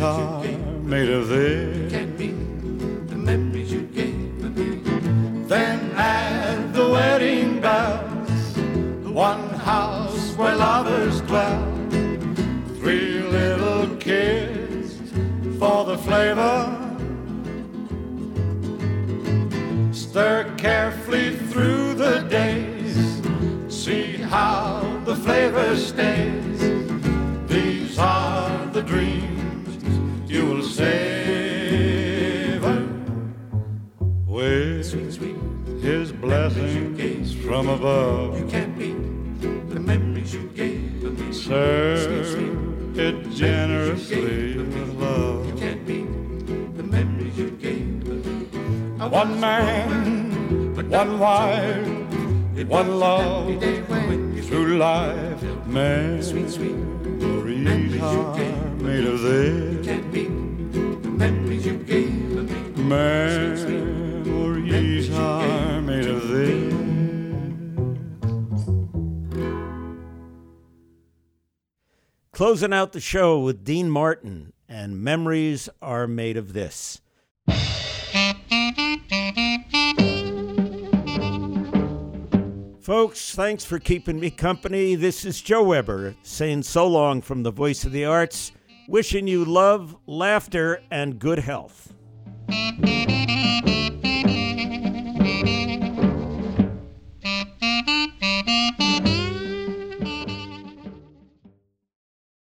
are 0.00 0.42
made 0.82 1.10
of 1.10 1.28
this. 1.28 2.37
Dwell. 11.28 11.62
Three 12.80 13.20
little 13.20 13.94
kids 13.96 14.96
for 15.58 15.84
the 15.84 15.98
flavor. 15.98 16.74
Stir 19.92 20.54
carefully 20.56 21.36
through 21.50 21.94
the 21.94 22.20
days. 22.30 23.20
See 23.68 24.16
how 24.16 24.80
the 25.04 25.14
flavor 25.14 25.76
stays. 25.76 26.60
These 27.46 27.98
are 27.98 28.66
the 28.72 28.82
dreams 28.82 29.70
you 30.32 30.46
will 30.46 30.62
savor 30.62 30.88
with 34.26 34.90
his 35.82 36.10
blessings 36.10 37.34
from 37.34 37.68
above. 37.68 38.50
It 43.08 43.30
generously 43.30 44.58
with 44.58 44.94
love. 45.00 45.58
Can't 45.58 45.86
beat 45.86 46.06
the 46.76 46.82
memories 46.82 47.38
you 47.38 47.50
gave 47.52 47.86
me. 48.06 48.18
One 48.98 49.40
man, 49.40 50.74
but 50.74 50.86
one 50.86 51.18
wife, 51.18 51.88
one 52.68 52.90
love 52.98 53.46
through 54.46 54.76
life. 54.76 55.42
Memories 55.66 56.32
are 58.02 58.34
made 58.86 59.06
of 59.12 59.22
this. 59.22 59.86
Can't 59.86 60.12
beat 60.12 60.28
the 61.02 61.08
memories 61.22 61.64
you 61.64 61.76
gave 61.92 62.12
me. 62.12 62.82
Memories 62.82 63.27
Closing 72.48 72.72
out 72.72 72.94
the 72.94 73.00
show 73.00 73.38
with 73.40 73.62
Dean 73.62 73.90
Martin 73.90 74.54
and 74.66 75.04
Memories 75.04 75.68
Are 75.82 76.06
Made 76.06 76.38
of 76.38 76.54
This. 76.54 77.02
Folks, 82.80 83.34
thanks 83.34 83.66
for 83.66 83.78
keeping 83.78 84.18
me 84.18 84.30
company. 84.30 84.94
This 84.94 85.26
is 85.26 85.42
Joe 85.42 85.62
Weber 85.62 86.16
saying 86.22 86.62
so 86.62 86.86
long 86.86 87.20
from 87.20 87.42
the 87.42 87.50
Voice 87.50 87.84
of 87.84 87.92
the 87.92 88.06
Arts, 88.06 88.52
wishing 88.88 89.28
you 89.28 89.44
love, 89.44 89.94
laughter, 90.06 90.80
and 90.90 91.18
good 91.18 91.40
health. 91.40 91.92